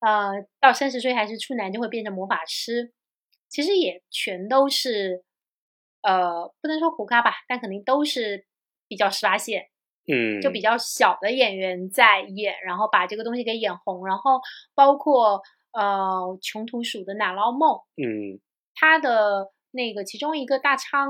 [0.02, 2.92] 呃，到三十岁还是处男就会变成魔法师，
[3.50, 5.24] 其实也全都是，
[6.02, 8.46] 呃，不能说胡咖吧，但肯定都是
[8.88, 9.70] 比较十八线。
[10.10, 14.40] 嗯，就比较小的演员在演，然后把这个东西给演红，然后
[14.74, 15.42] 包括
[15.74, 18.40] 呃穷途鼠的奶酪梦，嗯。
[18.80, 21.10] 他的那个其中一个大昌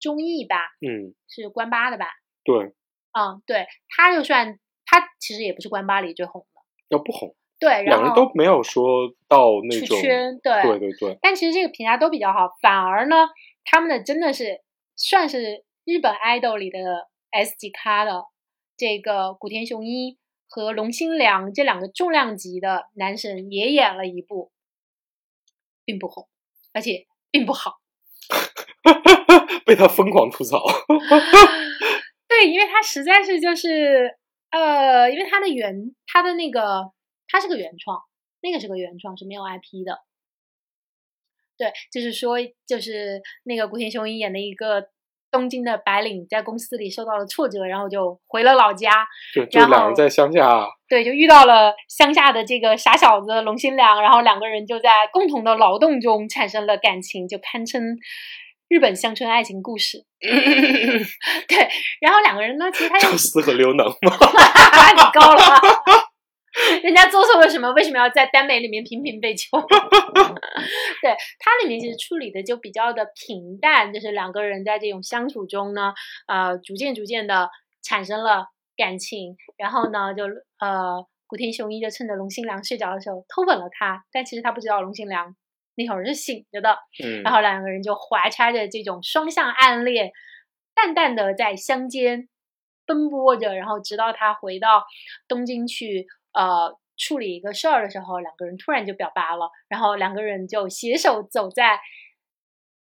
[0.00, 2.06] 综艺吧，嗯，是关八的吧？
[2.42, 2.74] 对，
[3.12, 13.28] 嗯，对，他就算他其实也不是关八里最红的，要不红，对，然两人都没有说到那出种，圈，对对对对，但其实这个评价都比较好，反而呢，
[13.64, 14.62] 他们的真的是
[14.96, 18.24] 算是日本 idol 里的 S 级咖的
[18.76, 24.52] 这个古田雄一和龙心良这两个重量级的男神也演了一部，
[25.84, 26.28] 并不红，
[26.72, 27.80] 而且并不好。
[29.64, 30.62] 被他疯狂吐槽。
[32.28, 34.18] 对，因为他实在是就是
[34.50, 36.90] 呃，因为他的原他的那个
[37.34, 38.00] 他是个原创，
[38.42, 39.98] 那个是个原创是没有 IP 的。
[41.58, 44.86] 对，就是说，就是那个古田雄一演的一个
[45.32, 49.04] 东京的白领，在公司里受到了挫折，然后就回了老家。
[49.34, 57.98] 对，就两人在乡下，对，就遇到了乡下的这个傻小子龙心良，然后两个人就在共同的劳动中产生了感情，就堪称
[58.68, 60.04] 日本乡村爱情故事。
[60.22, 61.68] 对，
[62.00, 63.94] 然后两个人呢，其实他又赵四和刘能吗，
[64.94, 65.60] 你高了，
[66.84, 67.72] 人家做错了什么？
[67.72, 69.56] 为什么要在耽美里面频频被求？
[71.00, 75.94] 对，它里面其实处理的就比较的平淡，就是两个人在这种相处中呢，
[76.26, 77.48] 呃，逐渐逐渐的
[77.82, 80.24] 产生了感情，然后呢，就
[80.60, 85.34] 呃，古田雄一就趁着龙心良睡着的时候偷吻了他，但其实他不知道龙心良
[85.76, 90.12] 那会儿是醒着的，嗯，然后两个人就怀揣着这种双向暗恋，
[90.74, 92.28] 淡淡的在乡间
[92.84, 94.84] 奔波着，然后直到他回到
[95.26, 101.80] 东京去，呃，处理一个事儿的时候，两个人突然就表白了，然后两个人就携手走在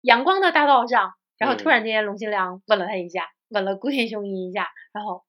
[0.02, 5.26] 阳光的大道上，然后突嗯然间龙心良吻了他一下，吻了古田雄一一下，然后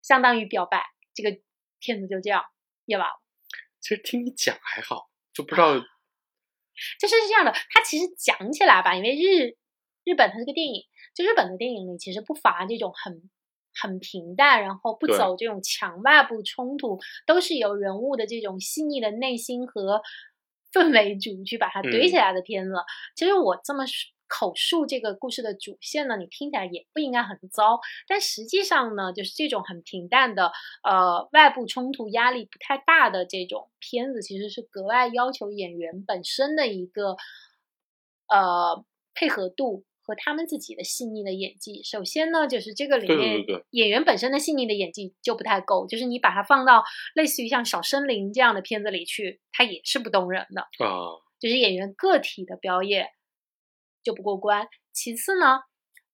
[0.00, 1.38] 相当于表白，这个
[1.78, 2.44] 片子就这样
[2.86, 3.14] 演完了。
[3.80, 5.78] 其实听你讲还好，就不知道
[7.00, 9.56] 就是这样的，它其实讲起来吧，因为日
[10.04, 13.28] 日本它是个电影，就日本的电影里其实不乏这种很
[13.80, 20.02] 很平淡，然后不走这种强外部冲突，都是由人物的这种细腻的内心和
[20.72, 22.74] 氛围主去把它堆起嗯来的片子。
[23.14, 30.52] 其实我这么说口述这个故事的主线呢，你听起来也不应该很糟，但实际上呢，就是这种很平淡的，
[30.82, 37.16] 呃，外部冲突压力不太大的这种片子，其实是格外要求演员本身的一个
[38.28, 41.82] 呃配合度和他们自己的细腻的演技。
[41.82, 46.82] 首先呢，就是这个里面演员本身的细腻的演技就不太够，就是你把它放到
[47.14, 50.62] 类似于像《小森林》这样的片子里去，它也是不动人的。
[50.62, 53.10] 啊就是演员个体的表演
[54.02, 54.66] 就不过关。
[54.94, 55.60] 其次呢，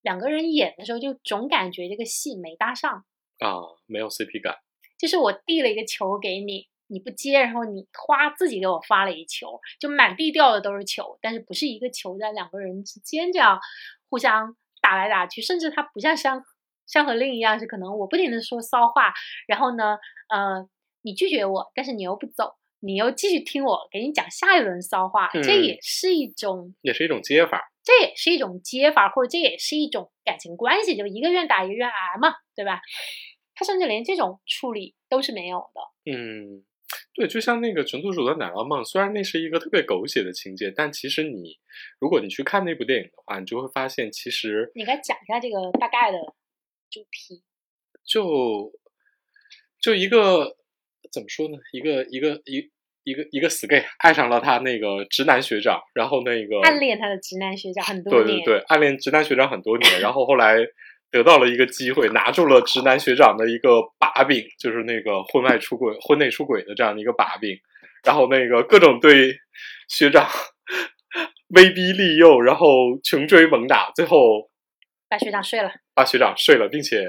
[0.03, 3.07] 两个人演的时候就总感觉这个戏没搭上，
[3.38, 4.57] 啊，没有 CP 感。
[4.99, 13.59] 就是我递了一个球给你，你不接，然后你哗自己给我发了一球，就满地掉的都是球，但是不是一个球在两个人之间这样
[14.09, 16.43] 互相打来打去，甚至它不像山
[16.87, 19.12] 山和令一样，是可能我不停的说骚话，
[19.47, 20.68] 然后呢，呃，
[21.03, 22.57] 你拒绝我，但是你又不走。
[22.87, 27.72] 你又继续听我给你讲下一轮骚话，这嗯也是一种也是一种接法。
[27.82, 32.82] 这也是一种接法，或者这也是一种感情关系，就一个愿打一个愿挨嘛，对吧？
[33.55, 36.12] 他甚至连这种处理都是没有的。
[36.12, 36.62] 嗯，
[37.14, 41.59] 对，就像那个《全组主的奶酪梦》，虽然那是一个特别狗血的情节，但其实你
[42.01, 46.18] 如果你去看那部电影的话，你就会发现，其实你该讲一下这个大概的
[46.90, 47.42] 主题。
[48.05, 48.70] 就
[49.80, 50.57] 就一个
[51.11, 51.57] 怎么说呢？
[51.72, 52.70] 一个一个一
[53.03, 60.57] 一个一个死 gay 爱上了他那个直男学长，然后那个暗恋他的直男学长很多年，对对对，暗恋直男学长很多年，然后后来
[61.14, 67.56] 得到了一个机会，拿住了直男学长的一个把柄，就是那个婚外出轨、婚内出轨的这样的一个把柄，
[68.02, 69.32] 然后那个各种对
[69.88, 70.28] 学长
[71.54, 72.66] 威逼利诱，然后
[73.04, 74.50] 穷追猛打，最后
[75.08, 77.06] 把学长睡了，把学长睡了，并且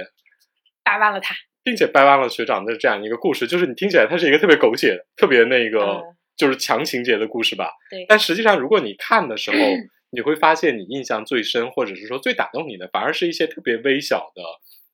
[0.83, 1.33] 掰弯了他。
[1.63, 6.03] 并且掰弯了学长的这样一个故事，就是你听起来它是一个特别狗血、特别那个、嗯
[6.37, 7.71] 就是强情节的故事吧？
[7.89, 9.57] 对但实际上，如果你看的时候，
[10.15, 14.41] 你会发现你印象最深，或者是说最打动你的，反而是一些特别微小的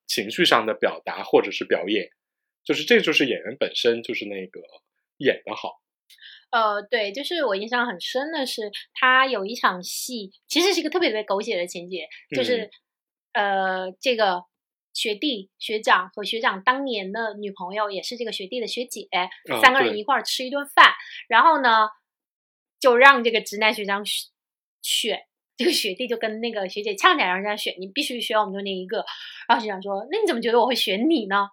[0.07, 2.09] 情绪上的表达或者是表演，
[2.65, 4.59] 就是这就是演员本身就是那个
[5.17, 5.79] 演的好。
[6.49, 12.69] 呃，对，就是我印象很深的是，他有一场戏，其实是一个特别特别狗血的情节，就是、
[13.31, 14.43] 呃，这个
[14.93, 20.93] 学弟、学长和学长当年的女朋友，也是这个学弟的学姐，啊三个人一块儿吃一顿饭，
[21.29, 21.87] 然后呢，
[22.81, 24.03] 就让这个直男学长
[24.81, 25.19] 选。
[25.57, 29.05] 这个学弟就跟那个学姐呛起来，让人家选，你必须选我们中间一个。
[29.47, 31.49] 然后学长说：“那你怎么觉得我会选你呢？”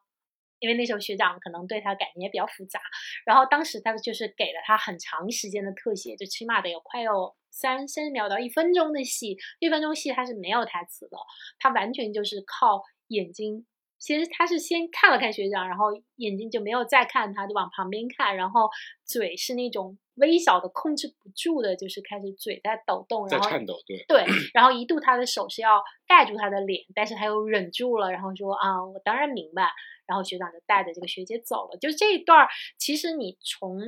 [0.60, 2.80] 因为那时候学长可能对他感情也比较复杂，
[3.24, 11.16] 然后当时他就是给了他很长时间的特写，就起码得有快有三三十秒到一分钟的戏，一分钟戏他是没有台词的，
[11.60, 13.66] 他完全就是靠眼睛。
[14.00, 18.68] 先他是先看了看学长，然后眼睛就没有再看他，就往旁边看，然后
[19.04, 29.70] 嘴是那种微小的控制不住的，就是开始嘴在抖动，然后在颤抖，对，对， 然后一度他的手是要盖住他的脸，但是他又忍住了，然后说啊，我当然明白。
[30.08, 31.76] 然后学长就带着这个学姐走了。
[31.76, 32.48] 就这一段儿，
[32.78, 33.78] 其实你从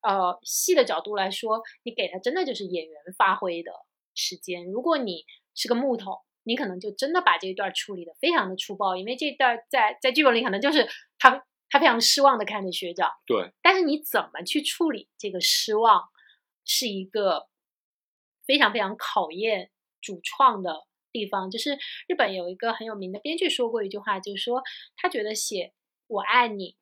[0.00, 3.72] 呃戏的角度来说，你给他真的就是演员发挥的
[4.14, 4.64] 时间。
[4.70, 5.24] 如果你
[5.56, 16.08] 是个木头，你可能就真的把这一段处理的非常的粗暴，因为这一段在在剧本里可能就是他他非常失望的看着学长，对，但是你怎么去处理这个失望，
[16.64, 17.48] 是一个
[18.44, 21.50] 非常非常考验主创的地方。
[21.50, 24.62] 就是日本有一个很有名的编剧说过一句话，就是说
[24.96, 25.72] 他觉得写
[26.06, 26.76] “我爱你”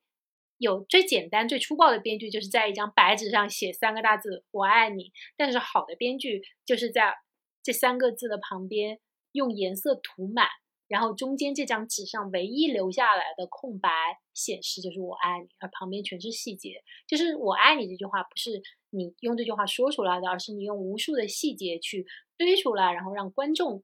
[0.57, 7.15] 有最简单、最粗暴的编剧，就是在一张白纸上写三个大字“我爱你”，但是好的编剧就是在
[7.63, 8.99] 这三个字的旁边
[9.31, 10.47] 用颜色涂满。
[10.87, 13.89] 然后中间这张纸上唯一留下来的空白
[14.33, 16.83] 显示就是我爱你，而旁边全是细节。
[17.07, 18.61] 就是我爱你这句话不是
[18.91, 22.05] 你用这句话说出来的，而是你用无数的细节去
[22.37, 23.83] 堆出来，然后让观众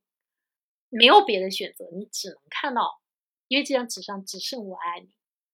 [0.89, 2.99] 没有别的选择，你只能看到，
[3.47, 5.09] 因为这张纸上只剩我爱你，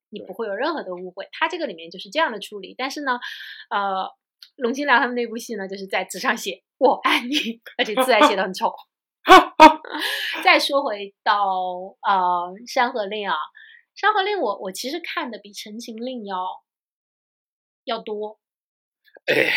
[0.10, 1.28] 你不会有任何的误会。
[1.32, 3.20] 他这个里面就是这样的处理，但是呢，
[3.70, 4.10] 呃，
[4.56, 8.74] 龙金良他们那部戏呢，就是在纸上写我爱你，而且字还写的很丑。
[10.44, 11.46] 再说回到
[12.02, 13.36] 呃《山河令》啊，
[14.00, 16.36] 《山河令我》我其实看的比《陈情令》要
[17.84, 18.40] 要多。
[19.26, 19.52] 哎，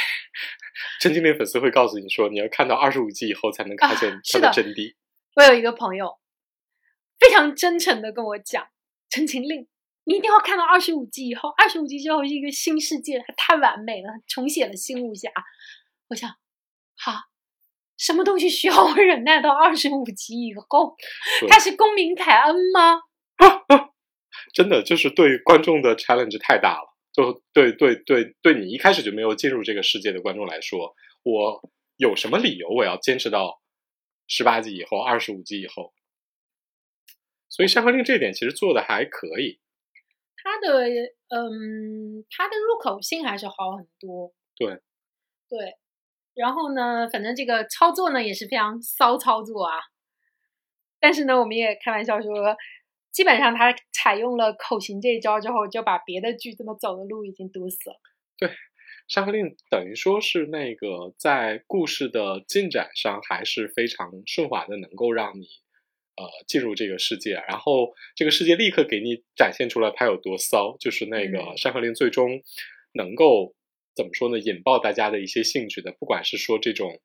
[1.00, 4.94] 陈情令粉丝会告诉你说，你要看到二十五集以后才能看见它的真谛。
[5.36, 6.18] 我有一个朋友
[7.18, 8.64] 非常真诚的跟我讲，
[9.08, 9.62] 《陈情令》
[10.04, 15.30] 你一定要看到二十五集以后，二十五集之后是一个新世界，它太完美了，重写了新武侠。
[16.08, 16.30] 我想，
[16.96, 17.12] 好，
[18.00, 20.96] 什么东西需要我忍耐到 二十五集以后？
[21.40, 23.02] 对他是公民凯恩吗？
[24.54, 26.96] 真的就是对观众的 challenge 太大了。
[27.12, 30.94] 就对对对对你一开始就没有进入这个世界的观众来说，
[31.24, 33.60] 我有什么理由我要坚持到
[34.28, 35.92] 十八集以后、二十五集以后？
[37.48, 39.60] 所以《山河令》这一点其实做的还可以。
[40.42, 40.84] 它的
[41.28, 44.32] 嗯，它的入口性还是好很多。
[44.56, 44.74] 对
[45.50, 45.74] 对，
[46.40, 49.78] 然后呢，反正这个操作呢也是非常骚操作啊。
[50.98, 52.56] 但是呢，我们也开玩笑说，
[53.12, 57.96] 基本上他采用了口型这一招之后，就把别的剧这么走的路已经堵死了。
[58.38, 58.50] 《对
[59.08, 65.46] 山河令》等于说是那个在故事的进展上还是非常顺滑的，能够让你
[66.16, 72.40] 呃进入这个世界，然后这个世界立刻给你展现出来它有多骚，就是那个嗯《山河令》最终
[72.92, 73.54] 能够
[73.94, 77.00] 怎么说呢，引爆大家的一些兴趣的，不管是说这种。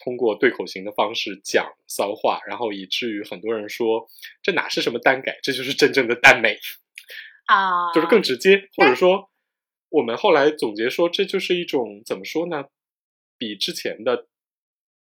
[0.00, 4.08] 通过对口型的方式讲骚话，然后以至于很多人说
[4.44, 6.56] 这哪是什么耽改，这就是真正的耽美。
[7.46, 9.28] 啊，就是更直接，或者说
[9.88, 12.66] 我们后来总结说，这就是一种怎么说呢？
[13.36, 14.28] 比之前的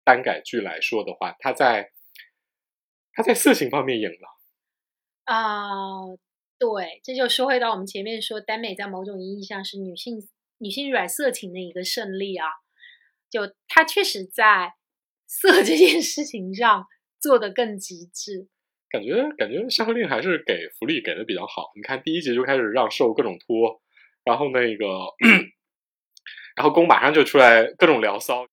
[0.05, 1.91] 耽改剧来说的话，它在
[3.15, 4.29] 它在色情方面赢了。
[5.25, 6.07] 啊、
[6.57, 10.21] 对，这就说回到我们前面说，耽美在某种意义上是女性
[10.59, 12.47] 女性软色情的一个胜利啊。
[13.31, 14.75] 就她确实在
[15.27, 16.87] 色这件事情上
[17.21, 18.49] 做的更极致。
[18.89, 21.73] 感觉感觉《山河令》还是给福利给的比较好。
[21.75, 23.83] 你看第一集就开始让受各种托，
[24.23, 24.87] 然后那个，
[26.55, 28.47] 然后公马上就出来各种聊骚。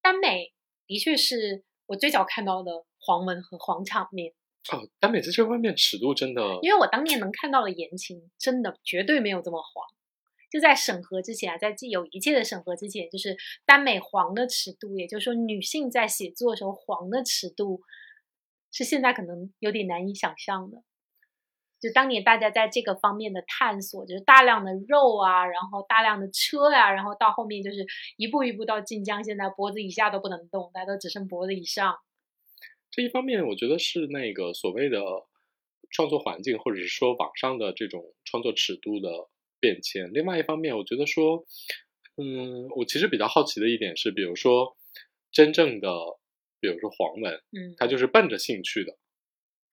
[0.00, 0.54] 耽美
[0.86, 4.32] 的确是我最早看到的黄文和黄场面，
[4.72, 9.84] 哦，耽美在这方面尺度真的，因为我当年能看到的言情，真的绝对没有这么黄。
[10.50, 17.82] 就在审核之前啊，在有一切的审核之前，就是耽美黄的尺度，也就是说女性在写作的时候黄的尺度，
[18.72, 20.82] 是现在可能有点难以想象的。
[21.80, 27.86] 就当年大家在这个方面的探索，就是大量的肉啊，然后大量的车呀、然后到后面就是
[28.18, 31.96] 一步一步到晋江，现在脖子以下都不能动，大家都只剩脖子以上。
[32.90, 35.00] 这一方面，我觉得是那个所谓的
[35.90, 39.08] 创作环境，或者是说网上的这种创作尺度的
[39.60, 40.10] 变迁。
[40.12, 41.44] 另外一方面，我觉得说，
[42.16, 44.76] 嗯，我其实比较好奇的一点是，比如说
[45.30, 45.88] 真正的，
[46.60, 48.96] 比如说黄文，嗯，它就是奔着性去的，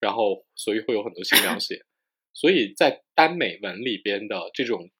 [0.00, 1.84] 然后所以会有很多性描 写，
[2.32, 4.90] 所以在耽美文里边的这种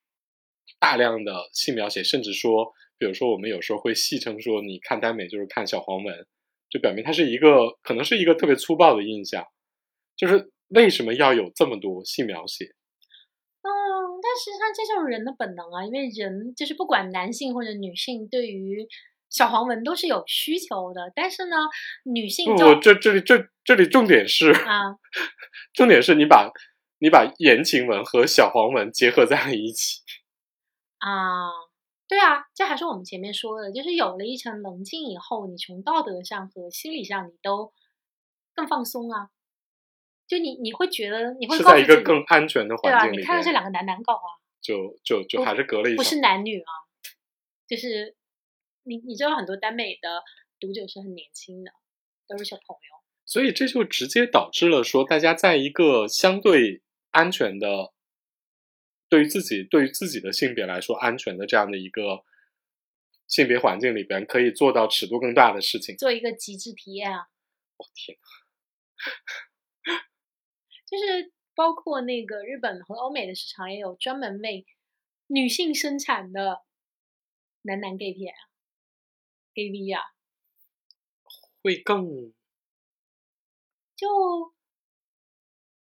[0.79, 6.27] 大量的性描写，甚至说，比如说我们有时候会戏称说，你看耽美就是看小黄文，
[6.69, 9.47] 就表明它是一个可能是一个特别粗暴的印象，
[10.17, 12.75] 就是为什么要有这么多性描写？
[14.39, 18.87] 实际上这就是人的本能啊，因为人就是不管男性或者女性，对于
[19.29, 21.13] 小黄文都是有需求的。
[21.15, 21.57] 但是呢，
[22.05, 24.97] 女性就不不，这这里这这里重点是，啊，
[25.73, 26.51] 重点是你把
[27.01, 30.01] 你把言情文和小黄文结合在了一起。
[30.99, 31.49] 啊，
[32.09, 37.73] 对啊，这还是我们前面说的，就是有了一层棱镜以后，你从道德上和心理上你都
[38.55, 39.29] 更放松啊。
[40.29, 44.29] 就你你会觉得你会是在一个更安全的环境里你看到这，两个男男搞啊，
[44.61, 45.97] 就就就还是隔了一层。
[45.97, 46.71] 不是男女啊，
[47.67, 48.15] 就是
[48.83, 50.23] 你你知道很多耽美的
[50.61, 51.73] 读者是很年轻的，
[52.29, 52.99] 都是小朋友。
[53.25, 57.93] 所以这就直接导致了说，大家在一个相对安全的，
[59.09, 62.25] 对于自己对于自己的性别来说安全的这样的一个
[63.27, 65.97] 性别环境里边，可以做到尺度更大的事情。
[65.97, 67.29] 做一个极致体验啊，
[67.79, 68.17] 我、天
[70.89, 74.65] 就是包括那个日本和欧美的市场也有专门为
[75.27, 76.63] 女性生产的
[77.63, 78.41] 男男 gay 片啊
[79.53, 80.01] ，gay V 啊，
[81.63, 82.33] 会更
[83.95, 84.55] 就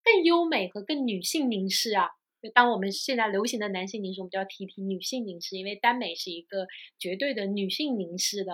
[0.04, 2.10] 更优美和更女性凝视啊。
[2.42, 8.54] 就当我们现在流行的男性凝视，我们就要提提女性凝视，因为耽美是一个绝对的女性凝视的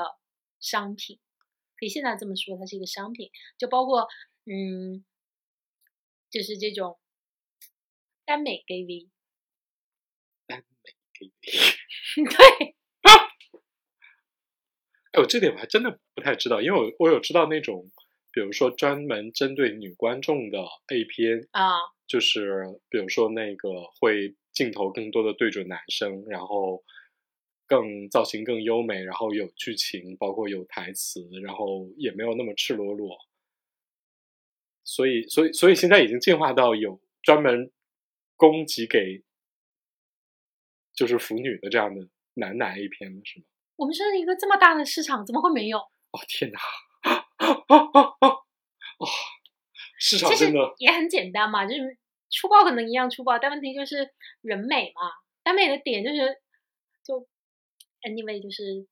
[0.59, 1.19] 商品，
[1.77, 3.29] 可以现在这么说，它是一个商品。
[3.57, 4.07] 就包括
[4.45, 5.05] 嗯，
[6.31, 6.97] 就是这种
[8.25, 9.09] 耽美 gay V，
[10.47, 10.65] 耽美
[11.13, 11.29] gay。
[12.25, 12.75] 对，
[15.11, 17.91] 哎，我这点我还真的不太知道，因为我我有知道那种，
[18.31, 21.73] 比如说专门针对女观众的 A 片，啊，
[22.07, 26.85] 就是比如说那个会镜头更多的对准男生，然后
[27.67, 33.17] 更造型更优美，然后有剧情，包括有台词，然后也没有那么赤裸裸。
[34.93, 37.71] 所以，所以，所以现在已经进化到有专门
[38.35, 39.23] 供给给
[40.93, 43.45] 就是腐女的这样的男男 A 片了，是吗？
[43.77, 45.77] 我们是一个这么大的市场，怎么会没有？
[45.79, 46.59] 哦天哪！
[48.99, 49.07] 哦，
[49.97, 51.97] 市场其实真的也很简单嘛，就是
[52.29, 55.09] 粗暴可能一样粗暴，但问题就是人美嘛。
[55.41, 56.41] 耽美的点就是，
[57.01, 57.25] 就
[58.01, 58.85] anyway 就是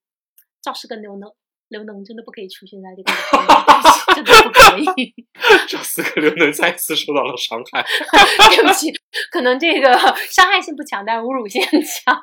[0.61, 1.29] 赵氏跟刘能，
[1.69, 3.11] 刘能真的不可以出现在这个
[4.15, 5.13] 真的不可以。
[5.67, 7.83] 这四个刘能再次受到了伤害。
[8.53, 8.91] 对不起，
[9.31, 9.93] 可能这个
[10.29, 12.15] 伤害性不强，但侮辱性很强。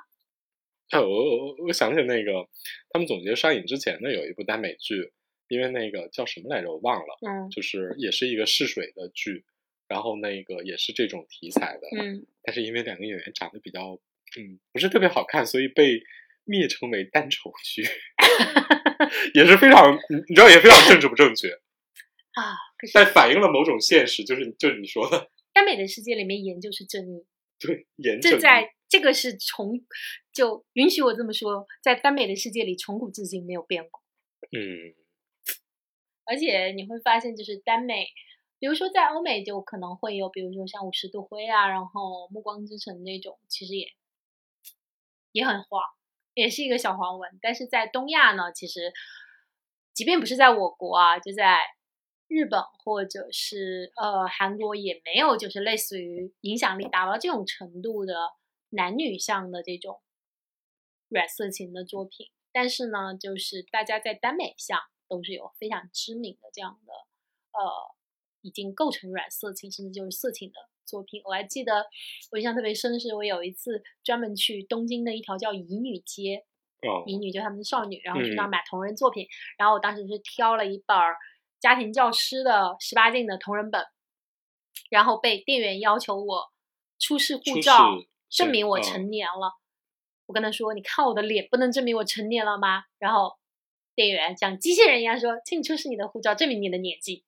[0.90, 2.48] 哎，我我我想起那个
[2.90, 5.12] 他们总结上映之前呢，有一部耽美剧，
[5.48, 9.44] 因为那个叫什么来着，我忘了，嗯就是也是一个试水的剧，
[9.88, 13.98] 然后那个也是这种题材的，嗯，但是因为两个演员长得比较
[14.38, 16.00] 嗯不是特别好看，所以被
[16.46, 17.82] 蔑称为单丑剧，
[19.34, 21.48] 也是非常你你知道也非常政治不正确，
[22.34, 27.26] 啊，可是但反映了某种现实，就是就是你说的耽美的世界里面，研究是正义。
[27.58, 29.80] 对严正在这个是从
[30.30, 34.02] 就允许我这么说，在耽美的世界里，从古至今没有变过。
[34.52, 34.92] 嗯
[36.28, 38.08] 而且你会发现，就是耽美，
[38.58, 43.86] 比如说在欧美就可能会有，比如说像五十度灰啊，然后暮光之城那种，其实也
[45.32, 45.82] 也很黄，
[46.36, 47.38] 也是一个小黄文。
[47.40, 48.92] 但是在东亚呢，其实
[49.94, 51.58] 即便不是在我国啊，就在
[52.28, 58.14] 日本或者是呃韩国，也没有就是类似于影响力达到这种程度的
[58.68, 60.02] 男女向的这种
[61.08, 62.30] 软色情的作品。
[62.52, 64.78] 但是呢，就是大家在耽美上
[65.08, 66.92] 都是有非常知名的这样的
[67.52, 67.94] 呃，
[68.42, 71.20] 已经构成软色情甚至就是色情的作品。
[71.24, 71.84] 我还记得
[72.30, 76.44] 我印象特别深，是我有一次专门去东京的一条叫乙女街，
[76.88, 79.26] 哦乙女就他们的少女，然后去那买同人作品，
[79.58, 81.16] 然后我当时是挑了一本儿
[81.58, 83.84] 家庭教师的十八禁的同人本，
[84.88, 86.52] 然后被店员要求我
[86.98, 87.90] 出示护照，
[88.30, 89.52] 证明我成年了。
[90.26, 93.36] 我跟他说：“你看我的脸，不能证明我成年了吗？”然后
[93.94, 97.24] 店员像机器人一样说：“请你出示你的护照，证明你的年纪。”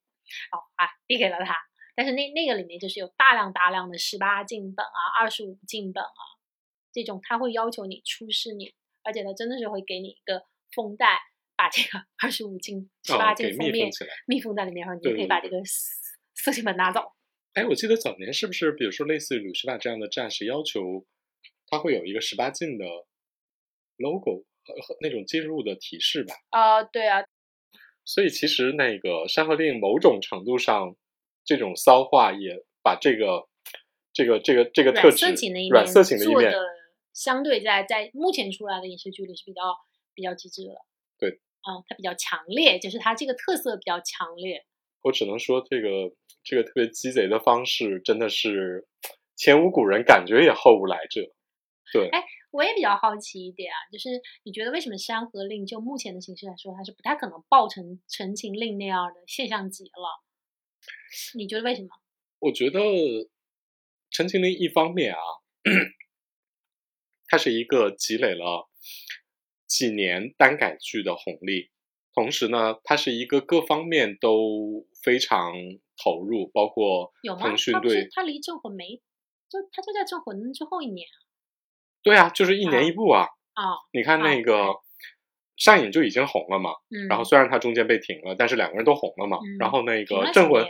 [0.50, 1.54] 哦啊，递给了他。
[1.98, 6.22] 但是那那个里面就是有大量大量的十八禁本啊、二十五禁本啊，
[6.92, 8.72] 这种他会要求你出示你，
[9.02, 11.18] 而且他真的是会给你一个封袋，
[11.56, 13.90] 把这个 二十五禁、十八禁封面密封。
[14.28, 15.90] 密封在里面，然后你就可以把这个色
[16.36, 17.00] 色情本拿走。
[17.54, 21.04] 哎，我记得早年是不是，比如说类似于鲁西法这样的战士，要求
[21.66, 22.84] 他会有一个十八禁的
[23.96, 26.32] logo 和和那种进入的提示吧？
[26.50, 27.24] 啊、对啊，
[28.04, 30.94] 所以其实那个《山河令》某种程度上，
[31.48, 33.48] 这种骚话也把这个
[34.12, 36.66] 这个这个这个特软质色情的一面软色情的一面做的，
[37.14, 39.62] 相对在在目前出来的影视剧里是比较
[40.12, 40.74] 比较极致的。
[41.18, 41.30] 对，
[41.66, 44.66] 嗯，它比较强烈，就是它这个特色比较强烈。
[45.00, 46.12] 我只能说这个
[46.44, 48.86] 这个特别鸡贼的方式真的是
[49.34, 51.22] 前无古人，感觉也后无来者。
[51.94, 60.27] 对，哎我也比较好奇一点啊，就是你觉得为什么《山河令》就目前的形式来说，它是不太可能爆成《陈情令》那样的现象级了？
[61.34, 61.88] 你觉得为什么？
[62.40, 62.80] 我觉得
[64.10, 65.18] 《陈情令》一方面啊，
[67.26, 68.68] 它是一个积累了
[69.66, 71.70] 几年单改剧的红利，
[72.14, 75.52] 同时呢，它是一个各方面都非常
[76.02, 77.12] 投入，包括？
[77.40, 79.02] 腾讯对，它离镇魂没，
[79.48, 81.08] 就它就在镇魂之后一年
[82.02, 83.26] 对啊，就是一啊年一部啊。
[83.54, 83.64] 啊。
[83.92, 84.76] 你看啊那个
[85.58, 89.38] 上瘾就已经红了嘛，嗯，然后虽然它中间被停了，但是两个人都红了嘛。
[89.38, 90.64] 嗯然后那个镇魂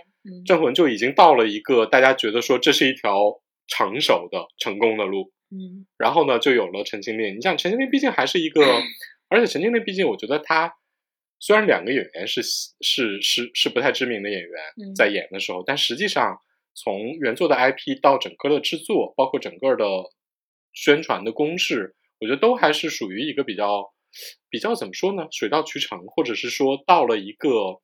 [0.46, 5.30] 镇魂就已经到了一个大家觉得说这是一条成熟的、成功的路。
[5.50, 7.26] 嗯然后呢，就有了《陈情令》。
[7.34, 8.62] 你像，《陈情令》毕竟还是一个，
[9.28, 10.72] 而且《陈情令》毕竟我觉得它
[11.38, 14.50] 虽然两个演员是是是是不太知名的演员
[14.82, 16.38] 嗯在演的时候，但实际上
[16.74, 19.84] 从原作的 IP 到整个的制作，包括整个的
[20.72, 23.90] 宣传的公式，我觉得都还是属于一个比较
[24.50, 27.80] 比较怎么说呢，水到渠成，或者是说到了一个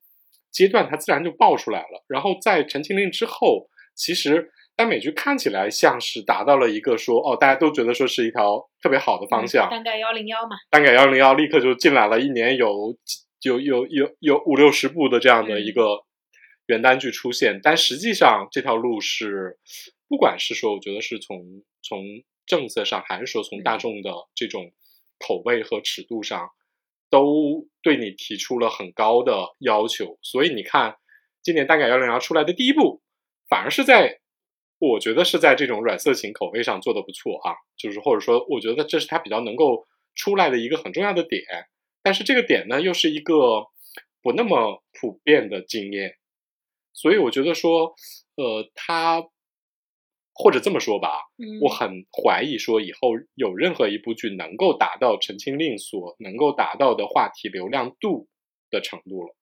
[0.51, 2.05] 阶段，它自然就爆出来了。
[2.09, 12.97] 然后在《陈情令》之后，其实耽美剧看起来像是达到了一个说哦，大家都觉得说是一条特别好的方向，单改幺零幺嘛，单改幺零幺立刻就进来了，一年有
[13.43, 16.05] 有有有有五六十部的这样的一个
[16.67, 19.59] 原单剧出现，但实际上这条路是，
[20.09, 22.03] 不管是说我觉得是从从
[22.47, 24.73] 政策上，还是说从大众的这种
[25.19, 26.51] 口味和尺度上，
[27.11, 30.97] 都对你提出了很高的要求，所以你看，
[31.43, 33.03] 今年单改幺零幺出来的第一部，
[33.49, 34.21] 反而是在。
[34.81, 41.43] 我觉得是在这种软色情口味上做的不错啊，就是或者说，我觉得这是它比较能够出来的一个很重要的点。
[42.03, 43.69] 但是这个点呢，又是一个
[44.21, 46.17] 不那么普遍的经验，
[46.93, 47.95] 所以我觉得说，
[48.35, 49.25] 呃，它
[50.35, 51.09] 或者这么说吧，
[51.39, 58.29] 嗯，我很怀疑说以后有任何一部剧能够达到《陈情令》所能够达到的话题流量度
[58.69, 59.37] 的程度了。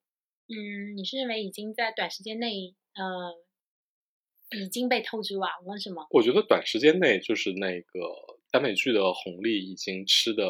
[0.48, 6.06] 嗯，你是认为已经在短时间内，呃，已经被透支完了是吗？
[6.10, 10.44] 我觉得短时间内就是那个耽美剧的红利已经吃的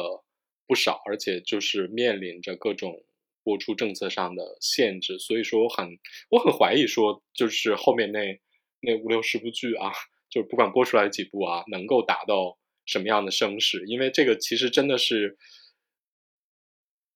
[0.67, 3.05] 不少，而且就是面临着各种
[3.43, 5.97] 播出政策上的限制，所以说我很
[6.29, 8.41] 我很怀疑说就是后面那
[8.81, 9.91] 那五六十部剧啊，
[10.33, 12.57] 就是不管播出来几部啊，能够达到
[12.87, 15.37] 什么样的声势，因为这个其实真的是，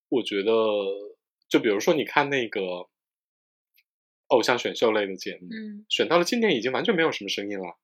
[0.08, 0.52] 我觉得
[1.48, 2.88] 就比如说你看那个
[4.28, 7.76] 偶像选秀类的节目，嗯选到了今年已经完全没有什么声音了。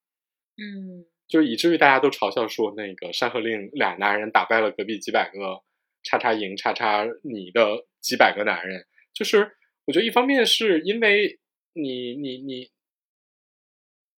[0.56, 5.62] 嗯就是以至于大家都嘲笑说，那个《山河令》俩男人打败了隔壁几百个
[6.04, 8.86] 叉叉赢叉叉你的几百个男人。
[9.12, 11.40] 就是我觉得一方面是因为
[11.72, 12.70] 你你你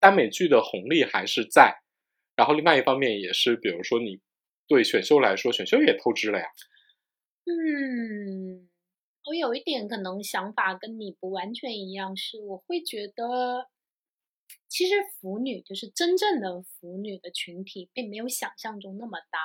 [0.06, 1.82] 耽美剧的红利还是在，
[2.36, 4.22] 然后另外一方面也是，比如说你
[4.68, 6.46] 对选秀来说，选秀也透支了呀。
[7.46, 8.70] 嗯，
[9.26, 13.68] 我有一点可能想法跟你不完全一样，是我会觉得，
[14.68, 19.40] 其实腐女就是真正的腐女的群体，并没有想象中那么大。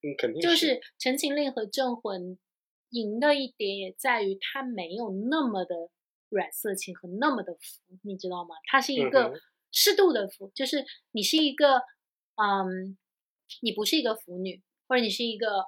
[0.00, 2.22] 嗯，肯定就是《陈情令》和《镇魂》
[2.92, 5.90] 赢的一点也在于它没有那么的
[6.30, 8.54] 软色情和那么的腐，你知道吗？
[8.64, 9.40] 它是一嗯个哼
[9.70, 11.82] 适度的腐，就是你是一个，
[12.36, 12.96] 嗯，
[13.62, 15.66] 你不是一个腐女，或者你是一个，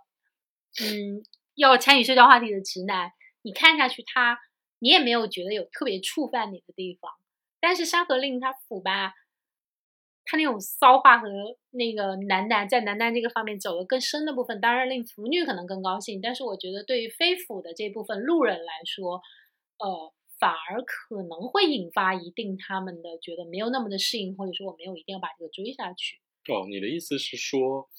[0.80, 1.22] 嗯，
[1.54, 3.12] 要参与社交话题的直男，
[3.42, 4.38] 你看下去他，
[4.78, 7.10] 你也没有觉得有特别触犯你的地方。
[7.60, 9.12] 但是《山河令》它腐吧，
[10.24, 11.28] 它那种骚话和
[11.70, 16.20] 那个男男在男男这个方面走得更深的部分，当然令腐女可能更高兴。
[16.22, 19.20] 但是我觉得对于非腐的这部分路人来说，
[19.78, 26.16] 呃，反而可能会引发一定他们的觉得没有那么的适应，或者说我没有一定要把这个追下去。
[26.48, 27.90] 哦，你的意思是说，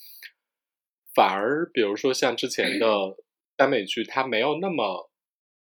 [1.14, 3.16] 反而比如说像之前的
[3.56, 5.12] 耽美剧，它没有那么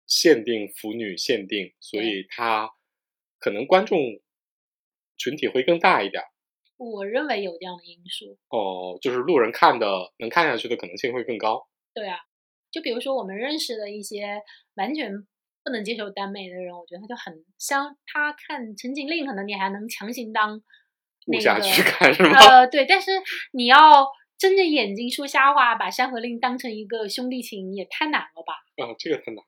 [0.06, 2.69] 限定腐女限定，所以它
[3.39, 3.97] 可能观众
[5.18, 6.22] 群体会更大一点。
[6.77, 8.38] 我认为有这样的因素。
[8.49, 11.65] 哦，就是路人看的能看下去的可能性会更高。
[11.93, 12.18] 对啊，
[12.69, 14.41] 就比如说我们认识的一些
[14.76, 15.26] 完全
[15.66, 20.62] 不能接受耽美的人，我觉得他就很像他看《陈情令》，可能你还能强行当
[21.26, 22.38] 那个去看是吗？
[22.38, 23.12] 呃，对，但是
[23.52, 24.06] 你要
[24.38, 28.54] 睁着眼睛说瞎话，把《山河令》当成一个兄弟情，也太难了吧？
[28.86, 29.44] 啊，这个太难了。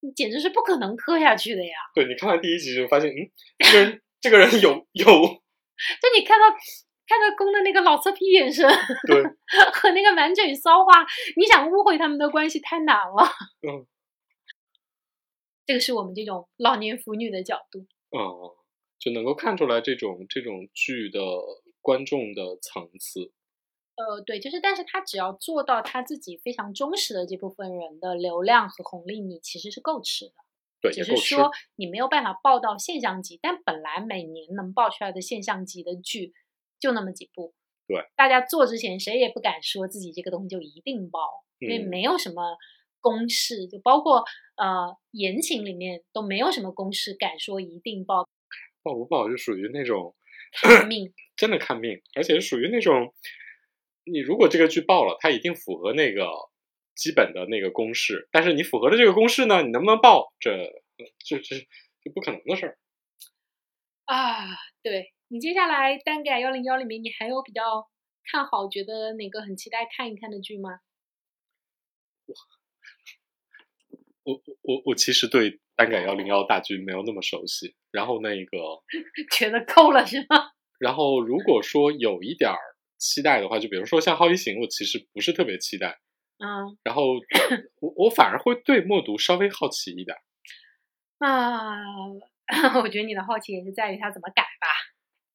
[0.00, 1.72] 你简直是不可能磕下去的呀！
[1.94, 3.28] 对你看完第一集就发现，嗯，
[3.58, 5.04] 这个人这个人有有
[6.00, 6.46] 就你看到
[7.08, 8.68] 看到公的那个老色批眼神
[9.08, 9.22] 对，
[9.72, 11.04] 和那个满嘴骚话，
[11.36, 13.24] 你想误会他们的关系太难了。
[13.66, 13.86] 嗯
[15.66, 17.80] 这个是我们这种老年腐女的角度。
[18.16, 18.22] 嗯，
[18.98, 21.20] 就能够看出来这种这种剧的
[21.82, 23.32] 观众的层次。
[23.96, 30.32] 呃，对，就是，但是他只要做到他自己非常忠实的这部分人的流量和红利，你其实是够吃的。
[30.82, 31.22] 对，只也够吃。
[31.22, 36.34] 是说你没有办法报到现象级，但本来每年能报出来的现象级的剧
[36.78, 37.54] 就那么几部。
[37.88, 41.20] 对，大家做之前谁也不敢说自己这个东西就一定爆，
[41.58, 42.58] 因为嗯没有什么
[43.06, 44.24] 公式，就包括
[44.56, 48.28] 呃言情里面都没有什么公式敢说一定爆，
[48.82, 50.16] 爆不爆就属于那种
[50.50, 51.14] 看命。
[51.36, 53.14] 真的看命，而且属于那种，
[54.04, 56.26] 你如果这个剧爆了，它一定符合那个
[56.96, 60.50] 基本的那个公式，但是你符合了这个公式呢，你能不能爆，这
[61.18, 61.56] 这这
[62.02, 62.78] 这不可能的事儿。
[64.06, 67.86] 啊，对你接下来单改幺零幺里面，你还有比较
[68.32, 70.80] 看好、觉得哪个很期待看一看的剧吗？
[72.26, 72.34] 我
[74.26, 78.58] 我我我其实对单改幺零幺大军没有那么熟悉，然后那个，
[79.30, 80.50] 觉得够了是吗？
[80.80, 82.58] 然后如果说有一点儿
[82.98, 85.98] 期待的话，就比如说像《好奇行》，我其实不是特别期待，
[86.38, 86.76] 嗯。
[86.82, 87.14] 然后
[87.80, 90.20] 我我反而会对默读稍微好奇一点儿。
[91.18, 91.78] 啊，
[92.82, 94.66] 我觉得你的好奇也是在于它怎么改吧，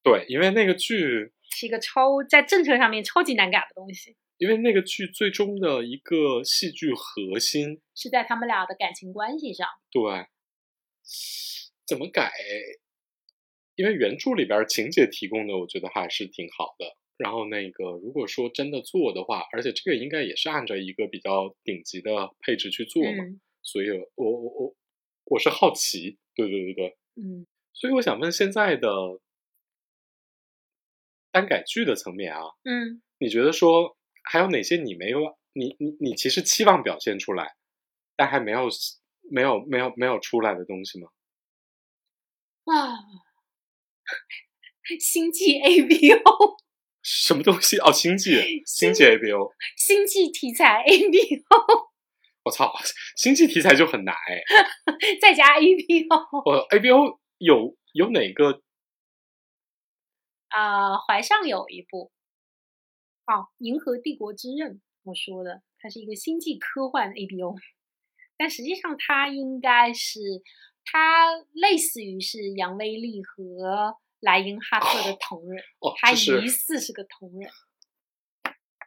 [0.04, 9.68] 对，因为那个剧，是一个超在政策上面超级难改的东西，因为那个剧最终的一个戏剧核心，是在他们俩的感情关系上。
[9.88, 10.26] 对，
[11.86, 12.32] 怎么改？
[13.76, 16.96] 因为原著里边情节提供的，我觉得还是挺好的。
[17.18, 22.10] 然后那个，如果说真的做的话，而且这个应该也是按照一个比较顶级的
[22.40, 24.76] 配置去做嘛，嗯所以我我我
[25.26, 28.88] 我是好奇，对对对对，嗯所以我想问现在的
[31.30, 35.20] 单改剧的层面啊，嗯，你觉得说还有哪些你没有，
[35.52, 37.54] 你你你其实期望表现出来，
[38.16, 38.68] 但还没有
[39.30, 41.08] 没有没有没有出来的东西吗？
[42.64, 42.96] 啊，
[45.00, 46.56] 星际 ABO，
[47.02, 47.78] 什么东西？
[47.78, 48.36] 哦，星际，
[48.66, 51.90] 星际 ABO，星际题材 ABO，
[52.44, 52.72] 我操，
[53.16, 54.42] 星际题材就很难哎。
[55.20, 58.62] 再加 ABO，我 ABO 有有哪个？
[60.48, 62.12] 啊，怀上有一部，
[63.26, 67.56] 哦，《银河帝国之刃》，我说的，它是一个星际科幻 ABO，
[68.36, 70.20] 但实际上它应该是，
[70.84, 77.50] 它类似于是杨威利和莱因哈特的同人，哦，它疑似是个同人，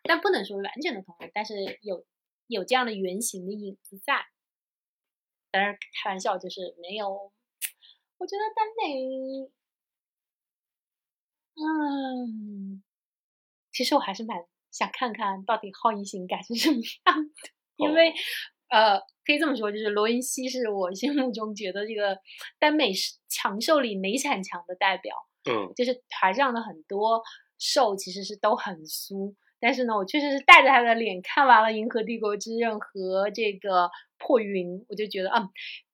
[0.03, 2.05] 但不能说完全的同人，但是有
[2.47, 4.25] 有这样的原型的影子在。
[5.51, 7.31] 当然开玩笑，就是没有，
[8.17, 9.49] 我觉得耽美，
[11.55, 12.83] 嗯，
[13.75, 14.37] 其实我还是蛮
[14.71, 18.13] 想看看到底好一行改成什么样的，因为、
[18.69, 22.17] 呃，可以这么说，就是罗云熙是我心目中觉得这个
[22.57, 25.13] 耽美是强兽里美产强的代表。
[25.47, 27.21] 嗯，就是台上的很多
[27.59, 35.49] 兽其实是都很酥，但是呢，我确实是带着他的脸看完了《银河帝国之刃》和这个破云，我就觉得，嗯，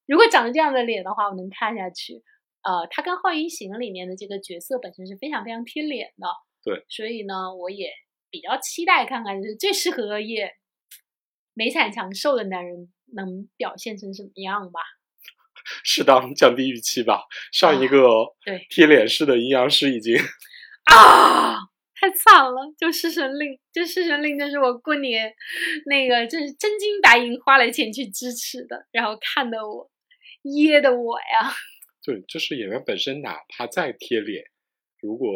[0.05, 2.23] 如果长着这样的脸的话，我能看下去。
[2.61, 6.27] 呃，他跟《浩一行》里面的这个角色本身是非常非常贴脸的，
[6.63, 7.91] 对，所以呢，我也
[8.29, 10.51] 比较期待看看，就是最适合也
[11.53, 14.79] 美惨强瘦的男人能表现成什么样吧。
[15.83, 17.25] 适当降低预期吧。
[17.51, 18.07] 上一啊个
[18.43, 20.15] 对贴脸式的阴阳师已经，
[20.91, 21.55] 啊，
[21.93, 22.73] 太惨了！
[22.77, 25.31] 就侍神令，就侍神令，就是我过年
[25.85, 29.91] 那个，就是真金白银花了钱去支持的，然后看的我
[30.43, 31.53] 噎的我呀。
[32.03, 34.43] 对，就是演员本身哪怕再贴脸，
[34.99, 35.35] 如果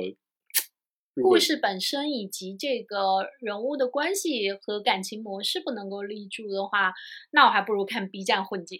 [1.23, 6.93] 故事本身以及这个人物的关系和感情模式不能够立住的话，
[7.31, 8.79] 那我还不如看 B 站混剪。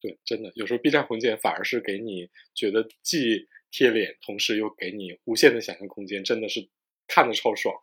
[0.00, 6.68] 对，真的有时候 B 站混剪反而是给你觉得既贴脸，同时又给你无限的想象空间，真的是
[7.06, 7.74] 看的超爽。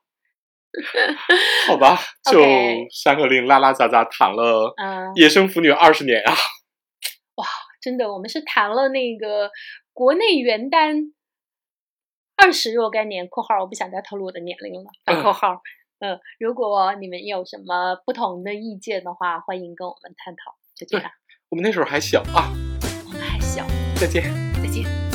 [1.68, 1.98] 好吧，
[2.32, 2.40] 就
[2.91, 6.34] 《山河令》拉拉杂杂谈了嗯，野生腐女二十年啊！
[7.36, 7.45] 哇
[7.82, 9.49] 真的，我们是谈了那个
[9.94, 11.11] 国内元旦
[12.41, 15.61] 二十若干年（括号我不想再透露我的年龄了，打括号）。
[15.99, 20.56] 嗯，如果你们有什么不同的意见的话，欢迎跟我们探讨。
[20.76, 21.11] 就这样，
[21.49, 22.53] 我们那时候还小啊，
[23.06, 24.24] 我们还小，再见。
[24.64, 25.09] 再见。